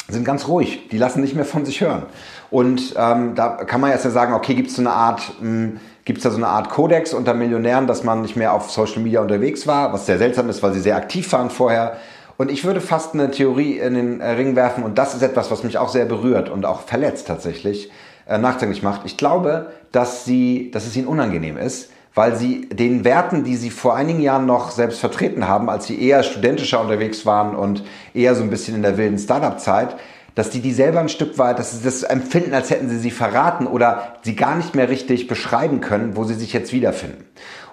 sind 0.09 0.25
ganz 0.25 0.49
ruhig, 0.49 0.89
die 0.91 0.99
lassen 0.99 1.21
nicht 1.21 1.35
mehr 1.35 1.45
von 1.45 1.65
sich 1.65 1.81
hören. 1.81 2.05
Und 2.51 2.95
ähm, 2.97 3.35
da 3.35 3.49
kann 3.65 3.81
man 3.81 3.91
jetzt 3.91 4.05
ja 4.05 4.11
sagen, 4.11 4.35
okay, 4.35 4.55
gibt 4.55 4.71
es 4.71 4.77
so 4.77 4.83
eine 4.83 4.91
Art, 4.91 5.23
hm, 5.41 5.79
gibt 6.05 6.19
es 6.19 6.25
da 6.25 6.31
so 6.31 6.37
eine 6.37 6.49
Art 6.49 6.71
Kodex 6.71 7.15
unter 7.15 7.35
Millionären, 7.35 7.87
dass 7.87 8.03
man 8.03 8.23
nicht 8.23 8.37
mehr 8.37 8.53
auf 8.53 8.71
Social 8.71 9.03
Media 9.03 9.21
unterwegs 9.21 9.67
war, 9.67 9.93
was 9.93 10.07
sehr 10.07 10.19
seltsam 10.19 10.49
ist, 10.49 10.63
weil 10.63 10.73
sie 10.73 10.81
sehr 10.81 10.97
aktiv 10.97 11.31
waren 11.33 11.51
vorher. 11.51 11.97
Und 12.37 12.51
ich 12.51 12.65
würde 12.65 12.81
fast 12.81 13.15
eine 13.15 13.31
Theorie 13.31 13.79
in 13.79 13.95
den 13.95 14.23
Ring 14.23 14.57
werfen, 14.57 14.83
und 14.83 14.97
das 14.97 15.15
ist 15.15 15.23
etwas, 15.23 15.51
was 15.51 15.63
mich 15.63 15.79
auch 15.79 15.91
sehr 15.91 16.07
berührt 16.07 16.49
und 16.49 16.65
auch 16.65 16.81
verletzt 16.81 17.27
tatsächlich, 17.27 17.91
äh, 18.27 18.39
nachdenklich 18.39 18.83
macht. 18.83 19.03
Ich 19.05 19.17
glaube, 19.17 19.73
dass, 19.93 20.25
sie, 20.25 20.71
dass 20.71 20.87
es 20.87 20.97
ihnen 20.97 21.07
unangenehm 21.07 21.59
ist, 21.59 21.91
weil 22.21 22.37
sie 22.37 22.69
den 22.69 23.03
Werten, 23.03 23.45
die 23.45 23.57
sie 23.57 23.71
vor 23.71 23.97
einigen 23.97 24.21
Jahren 24.21 24.45
noch 24.45 24.73
selbst 24.73 25.01
vertreten 25.01 25.49
haben, 25.49 25.71
als 25.71 25.87
sie 25.87 25.99
eher 25.99 26.23
studentischer 26.23 26.79
unterwegs 26.79 27.25
waren 27.25 27.57
und 27.57 27.83
eher 28.13 28.35
so 28.35 28.43
ein 28.43 28.51
bisschen 28.51 28.75
in 28.75 28.83
der 28.83 28.99
wilden 28.99 29.17
Startup-Zeit, 29.19 29.97
dass 30.35 30.51
die 30.51 30.61
die 30.61 30.75
selber 30.75 31.01
ein 31.01 31.09
Stück 31.09 31.39
weit, 31.39 31.59
dass 31.59 31.73
sie 31.73 31.83
das 31.83 32.03
empfinden, 32.03 32.53
als 32.53 32.69
hätten 32.69 32.91
sie 32.91 32.99
sie 32.99 33.11
verraten 33.11 33.67
oder 33.67 34.17
sie 34.21 34.37
gar 34.37 34.55
nicht 34.55 34.75
mehr 34.75 34.91
richtig 34.91 35.29
beschreiben 35.29 35.81
können, 35.81 36.15
wo 36.15 36.25
sie 36.25 36.35
sich 36.35 36.53
jetzt 36.53 36.75
wiederfinden. 36.75 37.25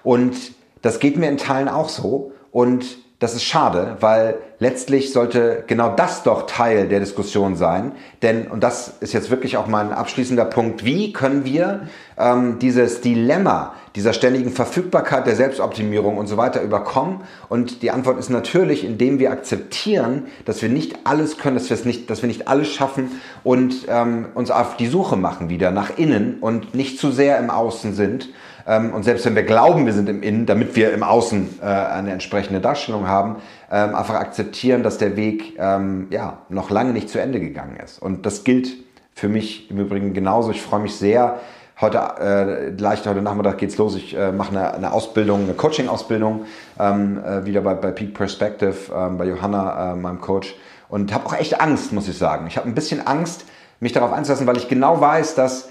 Und 0.02 0.34
das 0.80 0.98
geht 0.98 1.18
mir 1.18 1.28
in 1.28 1.36
Teilen 1.36 1.68
auch 1.68 1.90
so. 1.90 2.32
Und 2.50 2.86
das 3.18 3.34
ist 3.34 3.44
schade, 3.44 3.96
weil 4.00 4.36
letztlich 4.60 5.12
sollte 5.12 5.64
genau 5.66 5.94
das 5.94 6.22
doch 6.22 6.46
Teil 6.46 6.88
der 6.88 7.00
Diskussion 7.00 7.56
sein. 7.56 7.92
Denn, 8.22 8.46
und 8.46 8.62
das 8.62 8.94
ist 9.00 9.12
jetzt 9.12 9.28
wirklich 9.30 9.56
auch 9.56 9.66
mein 9.66 9.92
abschließender 9.92 10.44
Punkt, 10.44 10.84
wie 10.84 11.12
können 11.12 11.44
wir 11.44 11.88
ähm, 12.16 12.60
dieses 12.60 13.00
Dilemma 13.00 13.74
dieser 13.98 14.12
ständigen 14.12 14.52
Verfügbarkeit, 14.52 15.26
der 15.26 15.34
Selbstoptimierung 15.34 16.18
und 16.18 16.28
so 16.28 16.36
weiter 16.36 16.62
überkommen? 16.62 17.22
Und 17.48 17.82
die 17.82 17.90
Antwort 17.90 18.18
ist 18.18 18.30
natürlich, 18.30 18.84
indem 18.84 19.18
wir 19.18 19.32
akzeptieren, 19.32 20.26
dass 20.44 20.62
wir 20.62 20.68
nicht 20.68 21.00
alles 21.04 21.36
können, 21.36 21.56
dass 21.56 21.68
wir, 21.68 21.74
es 21.74 21.84
nicht, 21.84 22.08
dass 22.08 22.22
wir 22.22 22.28
nicht 22.28 22.46
alles 22.46 22.68
schaffen 22.68 23.20
und 23.42 23.86
ähm, 23.88 24.26
uns 24.34 24.52
auf 24.52 24.76
die 24.76 24.86
Suche 24.86 25.16
machen 25.16 25.48
wieder 25.48 25.72
nach 25.72 25.98
innen 25.98 26.38
und 26.40 26.76
nicht 26.76 27.00
zu 27.00 27.10
sehr 27.10 27.38
im 27.38 27.50
Außen 27.50 27.94
sind 27.94 28.28
ähm, 28.68 28.92
und 28.92 29.02
selbst 29.02 29.24
wenn 29.24 29.34
wir 29.34 29.42
glauben, 29.42 29.86
wir 29.86 29.94
sind 29.94 30.08
im 30.08 30.22
Innen, 30.22 30.46
damit 30.46 30.76
wir 30.76 30.92
im 30.92 31.02
Außen 31.02 31.58
äh, 31.60 31.64
eine 31.64 32.12
entsprechende 32.12 32.60
Darstellung 32.60 33.08
haben, 33.08 33.36
ähm, 33.72 33.94
einfach 33.94 34.14
akzeptieren, 34.14 34.82
dass 34.82 34.98
der 34.98 35.16
Weg 35.16 35.54
ähm, 35.58 36.06
ja, 36.10 36.42
noch 36.50 36.70
lange 36.70 36.92
nicht 36.92 37.08
zu 37.08 37.18
Ende 37.18 37.40
gegangen 37.40 37.76
ist. 37.82 38.00
Und 38.00 38.26
das 38.26 38.44
gilt 38.44 38.76
für 39.14 39.28
mich 39.28 39.70
im 39.70 39.78
Übrigen 39.78 40.12
genauso. 40.12 40.52
Ich 40.52 40.62
freue 40.62 40.80
mich 40.80 40.94
sehr. 40.94 41.40
Heute, 41.80 41.98
äh, 41.98 42.72
gleich 42.72 43.06
heute 43.06 43.22
Nachmittag 43.22 43.58
geht's 43.58 43.78
los. 43.78 43.94
Ich 43.94 44.16
äh, 44.16 44.32
mache 44.32 44.50
eine, 44.50 44.74
eine 44.74 44.92
Ausbildung, 44.92 45.44
eine 45.44 45.54
Coaching-Ausbildung, 45.54 46.44
ähm, 46.76 47.22
äh, 47.24 47.44
wieder 47.44 47.60
bei, 47.60 47.74
bei 47.74 47.92
Peak 47.92 48.14
Perspective, 48.14 48.92
ähm, 48.92 49.16
bei 49.16 49.26
Johanna, 49.26 49.92
äh, 49.92 49.94
meinem 49.94 50.20
Coach. 50.20 50.56
Und 50.88 51.14
habe 51.14 51.26
auch 51.26 51.34
echt 51.34 51.60
Angst, 51.60 51.92
muss 51.92 52.08
ich 52.08 52.18
sagen. 52.18 52.48
Ich 52.48 52.56
habe 52.56 52.66
ein 52.66 52.74
bisschen 52.74 53.06
Angst, 53.06 53.44
mich 53.78 53.92
darauf 53.92 54.12
einzulassen, 54.12 54.44
weil 54.48 54.56
ich 54.56 54.66
genau 54.66 55.00
weiß, 55.00 55.36
dass 55.36 55.68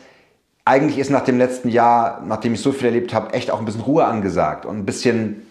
eigentlich 0.63 0.97
ist 0.97 1.09
nach 1.09 1.25
dem 1.25 1.37
letzten 1.37 1.67
Jahr, 1.67 2.21
nachdem 2.25 2.53
ich 2.53 2.61
so 2.61 2.71
viel 2.71 2.85
erlebt 2.85 3.13
habe, 3.13 3.33
echt 3.33 3.51
auch 3.51 3.59
ein 3.59 3.65
bisschen 3.65 3.81
Ruhe 3.81 4.05
angesagt 4.05 4.65
und 4.65 4.77
ein 4.77 4.85
bisschen 4.85 5.46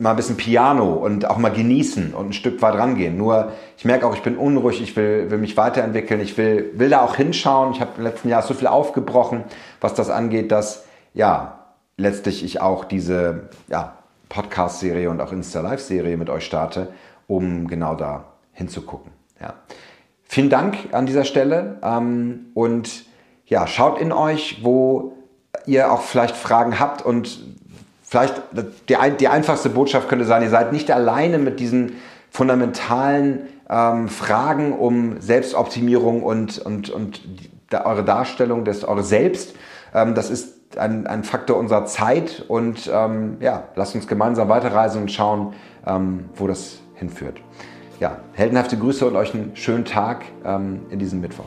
mal 0.00 0.10
ein 0.10 0.16
bisschen 0.16 0.36
Piano 0.36 0.94
und 0.94 1.28
auch 1.28 1.36
mal 1.36 1.52
genießen 1.52 2.14
und 2.14 2.30
ein 2.30 2.32
Stück 2.32 2.62
weit 2.62 2.74
rangehen. 2.74 3.16
Nur 3.16 3.52
ich 3.76 3.84
merke 3.84 4.06
auch, 4.06 4.14
ich 4.14 4.22
bin 4.22 4.36
unruhig, 4.36 4.80
ich 4.80 4.96
will, 4.96 5.30
will 5.30 5.38
mich 5.38 5.56
weiterentwickeln, 5.56 6.20
ich 6.20 6.36
will, 6.38 6.72
will 6.74 6.88
da 6.88 7.02
auch 7.02 7.16
hinschauen. 7.16 7.72
Ich 7.72 7.80
habe 7.80 7.92
im 7.98 8.04
letzten 8.04 8.28
Jahr 8.28 8.42
so 8.42 8.54
viel 8.54 8.66
aufgebrochen, 8.66 9.44
was 9.80 9.94
das 9.94 10.08
angeht, 10.08 10.50
dass 10.52 10.84
ja 11.12 11.66
letztlich 11.98 12.42
ich 12.42 12.60
auch 12.62 12.84
diese 12.84 13.50
ja, 13.68 13.98
Podcast-Serie 14.30 15.10
und 15.10 15.20
auch 15.20 15.32
Insta-Live-Serie 15.32 16.16
mit 16.16 16.30
euch 16.30 16.46
starte, 16.46 16.88
um 17.26 17.68
genau 17.68 17.94
da 17.94 18.24
hinzugucken. 18.52 19.12
Ja. 19.40 19.54
Vielen 20.24 20.48
Dank 20.48 20.76
an 20.92 21.06
dieser 21.06 21.24
Stelle 21.24 21.78
ähm, 21.82 22.46
und 22.54 23.04
ja, 23.46 23.66
schaut 23.66 24.00
in 24.00 24.12
euch, 24.12 24.60
wo 24.62 25.16
ihr 25.66 25.92
auch 25.92 26.02
vielleicht 26.02 26.36
Fragen 26.36 26.78
habt 26.78 27.02
und 27.02 27.40
vielleicht 28.10 28.42
die, 28.88 28.96
die 29.20 29.28
einfachste 29.28 29.70
Botschaft 29.70 30.08
könnte 30.08 30.24
sein, 30.24 30.42
ihr 30.42 30.50
seid 30.50 30.72
nicht 30.72 30.90
alleine 30.90 31.38
mit 31.38 31.60
diesen 31.60 31.92
fundamentalen 32.28 33.42
ähm, 33.70 34.08
Fragen 34.08 34.72
um 34.72 35.20
Selbstoptimierung 35.20 36.24
und, 36.24 36.58
und, 36.58 36.90
und 36.90 37.22
da, 37.70 37.86
eure 37.86 38.04
Darstellung, 38.04 38.64
des, 38.64 38.82
eure 38.82 39.04
Selbst. 39.04 39.54
Ähm, 39.94 40.16
das 40.16 40.28
ist 40.28 40.76
ein, 40.76 41.06
ein 41.06 41.22
Faktor 41.22 41.56
unserer 41.56 41.86
Zeit 41.86 42.44
und 42.48 42.90
ähm, 42.92 43.36
ja, 43.40 43.68
lasst 43.76 43.94
uns 43.94 44.08
gemeinsam 44.08 44.48
weiterreisen 44.48 45.02
und 45.02 45.12
schauen, 45.12 45.54
ähm, 45.86 46.30
wo 46.34 46.48
das 46.48 46.80
hinführt. 46.94 47.40
Ja, 48.00 48.18
heldenhafte 48.32 48.76
Grüße 48.76 49.06
und 49.06 49.14
euch 49.14 49.34
einen 49.34 49.52
schönen 49.54 49.84
Tag 49.84 50.24
ähm, 50.44 50.80
in 50.90 50.98
diesem 50.98 51.20
Mittwoch. 51.20 51.44